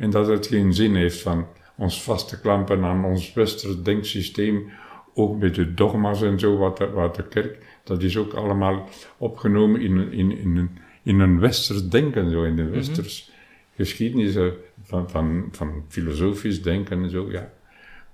En 0.00 0.10
dat 0.10 0.26
het 0.26 0.46
geen 0.46 0.74
zin 0.74 0.94
heeft 0.94 1.20
van 1.20 1.46
ons 1.74 2.02
vast 2.02 2.28
te 2.28 2.40
klampen 2.40 2.84
aan 2.84 3.04
ons 3.04 3.32
westers 3.32 3.82
denksysteem, 3.82 4.70
ook 5.14 5.38
met 5.38 5.54
de 5.54 5.74
dogma's 5.74 6.22
en 6.22 6.38
zo, 6.38 6.56
wat 6.56 6.76
de, 6.76 6.90
wat 6.90 7.14
de 7.14 7.28
kerk, 7.28 7.58
dat 7.84 8.02
is 8.02 8.16
ook 8.16 8.32
allemaal 8.32 8.88
opgenomen 9.16 9.80
in, 9.80 10.12
in, 10.12 10.38
in, 10.38 10.56
een, 10.56 10.78
in 11.02 11.20
een 11.20 11.40
westers 11.40 11.88
denken, 11.88 12.30
zo, 12.30 12.42
in 12.42 12.56
de 12.56 12.68
westers 12.68 13.32
geschiedenis 13.76 14.36
van, 14.82 15.10
van, 15.10 15.48
van 15.50 15.84
filosofisch 15.88 16.62
denken 16.62 17.02
en 17.02 17.10
zo, 17.10 17.30
ja. 17.30 17.52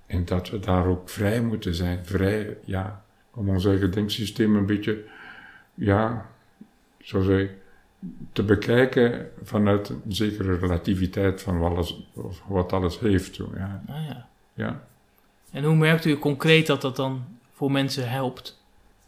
En 0.07 0.25
dat 0.25 0.51
we 0.51 0.59
daar 0.59 0.87
ook 0.87 1.09
vrij 1.09 1.43
moeten 1.43 1.75
zijn, 1.75 2.07
vrij, 2.07 2.57
ja, 2.65 3.05
om 3.35 3.49
ons 3.49 3.65
eigen 3.65 3.91
denksysteem 3.91 4.57
een 4.57 4.67
beetje, 4.67 5.05
ja, 5.75 6.31
zo 7.01 7.23
zeg 7.23 7.49
te 8.33 8.43
bekijken 8.43 9.29
vanuit 9.43 9.89
een 9.89 10.03
zekere 10.09 10.59
relativiteit 10.59 11.43
van 11.43 11.59
wat 11.59 11.71
alles, 11.71 12.09
wat 12.47 12.73
alles 12.73 12.99
heeft. 12.99 13.35
Zo, 13.35 13.51
ja. 13.57 13.83
Ah, 13.89 14.07
ja. 14.09 14.27
Ja. 14.55 14.83
En 15.51 15.65
hoe 15.65 15.77
merkt 15.77 16.05
u 16.05 16.17
concreet 16.17 16.67
dat 16.67 16.81
dat 16.81 16.97
dan 16.97 17.25
voor 17.53 17.73
mensen 17.73 18.11
helpt? 18.11 18.65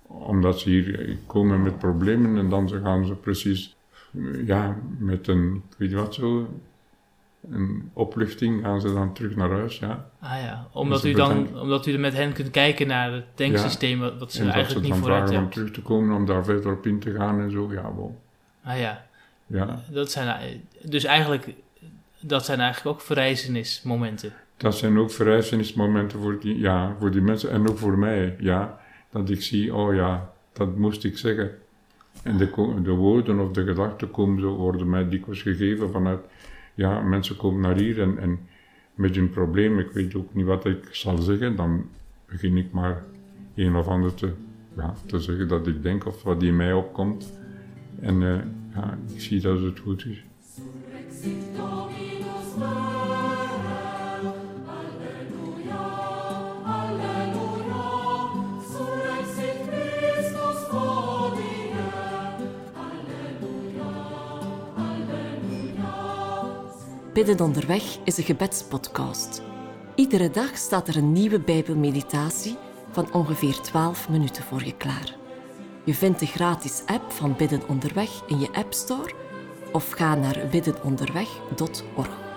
Omdat 0.06 0.61
ze 0.61 0.70
hier 0.70 1.16
komen 1.26 1.62
met 1.62 1.78
problemen 1.78 2.38
en 2.38 2.48
dan 2.48 2.68
gaan 2.68 3.06
ze 3.06 3.14
precies, 3.14 3.76
ja, 4.44 4.76
met 4.98 5.28
een, 5.28 5.62
weet 5.76 5.90
je 5.90 5.96
wat 5.96 6.14
zo, 6.14 6.48
een 7.50 7.90
opluchting 7.92 8.62
gaan 8.62 8.80
ze 8.80 8.92
dan 8.92 9.12
terug 9.12 9.37
naar 9.37 9.50
huis, 9.50 9.78
ja. 9.78 10.11
Ah 10.20 10.40
ja, 10.40 10.68
omdat 10.72 11.04
u 11.04 11.12
dan, 11.12 11.61
omdat 11.61 11.87
u 11.87 11.98
met 11.98 12.14
hen 12.14 12.32
kunt 12.32 12.50
kijken 12.50 12.87
naar 12.87 13.12
het 13.12 13.26
denksysteem 13.34 13.98
wat, 13.98 14.18
wat 14.18 14.32
ze 14.32 14.42
en 14.42 14.48
eigenlijk 14.48 14.74
dat 14.74 14.82
niet 14.82 14.94
ze 14.94 15.00
dan 15.00 15.02
vooruit 15.02 15.28
vragen 15.28 15.37
om 15.37 15.52
hebben. 15.52 15.64
terug 15.64 15.70
te 15.70 15.82
komen, 15.82 16.16
om 16.16 16.26
daar 16.26 16.44
verder 16.44 16.72
op 16.72 16.87
in 16.87 16.98
te 16.98 17.12
gaan 17.12 17.40
en 17.40 17.50
zo, 17.50 17.72
ja, 17.72 17.82
wel. 17.82 18.20
Ah 18.68 18.78
ja, 18.78 19.07
Ja, 19.46 19.83
dat 19.90 20.11
zijn, 20.11 20.61
dus 20.83 21.04
eigenlijk, 21.04 21.54
dat 22.20 22.44
zijn 22.44 22.61
eigenlijk 22.61 22.96
ook 22.96 23.04
verrijzenismomenten. 23.04 24.33
dat 24.57 24.76
zijn 24.76 24.98
ook 24.98 25.11
verrijzenismomenten 25.11 26.20
voor 26.20 26.40
die, 26.40 26.59
ja, 26.59 26.94
voor 26.98 27.11
die 27.11 27.20
mensen 27.20 27.50
en 27.50 27.68
ook 27.68 27.78
voor 27.78 27.98
mij, 27.98 28.37
ja. 28.38 28.81
Dat 29.11 29.31
ik 29.31 29.42
zie, 29.42 29.74
oh 29.74 29.94
ja, 29.94 30.33
dat 30.52 30.76
moest 30.76 31.04
ik 31.04 31.18
zeggen. 31.18 31.50
En 32.22 32.37
de, 32.37 32.74
de 32.83 32.90
woorden 32.90 33.38
of 33.40 33.50
de 33.50 33.64
gedachten 33.64 34.11
komen 34.11 34.40
zo, 34.40 34.57
worden 34.57 34.90
mij 34.90 35.09
dikwijls 35.09 35.42
gegeven 35.42 35.90
vanuit, 35.90 36.20
ja, 36.74 37.00
mensen 37.00 37.37
komen 37.37 37.61
naar 37.61 37.76
hier 37.76 38.00
en, 38.00 38.18
en 38.18 38.38
met 38.94 39.14
hun 39.14 39.31
probleem, 39.31 39.78
ik 39.78 39.90
weet 39.90 40.14
ook 40.14 40.35
niet 40.35 40.46
wat 40.46 40.64
ik 40.64 40.88
zal 40.90 41.18
zeggen, 41.18 41.57
dan 41.57 41.88
begin 42.26 42.57
ik 42.57 42.72
maar 42.72 43.04
een 43.54 43.76
of 43.76 43.88
ander 43.88 44.14
te, 44.14 44.33
ja, 44.76 44.94
te 45.07 45.18
zeggen 45.18 45.48
dat 45.48 45.66
ik 45.66 45.83
denk 45.83 46.07
of 46.07 46.22
wat 46.22 46.42
in 46.42 46.57
mij 46.57 46.72
opkomt. 46.72 47.33
En 48.00 48.22
eh, 48.22 48.38
ja, 48.78 48.98
ik 49.14 49.20
zie 49.20 49.40
dat 49.40 49.60
het 49.60 49.78
goed 49.78 50.04
is. 50.06 50.22
Bidden 67.12 67.40
onderweg 67.40 67.98
is 68.04 68.18
een 68.18 68.24
gebedspodcast. 68.24 69.42
Iedere 69.94 70.30
dag 70.30 70.56
staat 70.56 70.88
er 70.88 70.96
een 70.96 71.12
nieuwe 71.12 71.40
Bijbelmeditatie 71.40 72.56
van 72.90 73.12
ongeveer 73.12 73.60
12 73.60 74.08
minuten 74.08 74.42
voor 74.42 74.64
je 74.64 74.76
klaar. 74.76 75.27
Je 75.88 75.94
vindt 75.94 76.18
de 76.18 76.27
gratis 76.27 76.83
app 76.87 77.12
van 77.12 77.35
Bidden 77.37 77.68
onderweg 77.68 78.11
in 78.27 78.38
je 78.38 78.48
App 78.53 78.72
Store 78.72 79.12
of 79.72 79.90
ga 79.90 80.14
naar 80.14 80.46
biddenonderweg.org. 80.51 82.27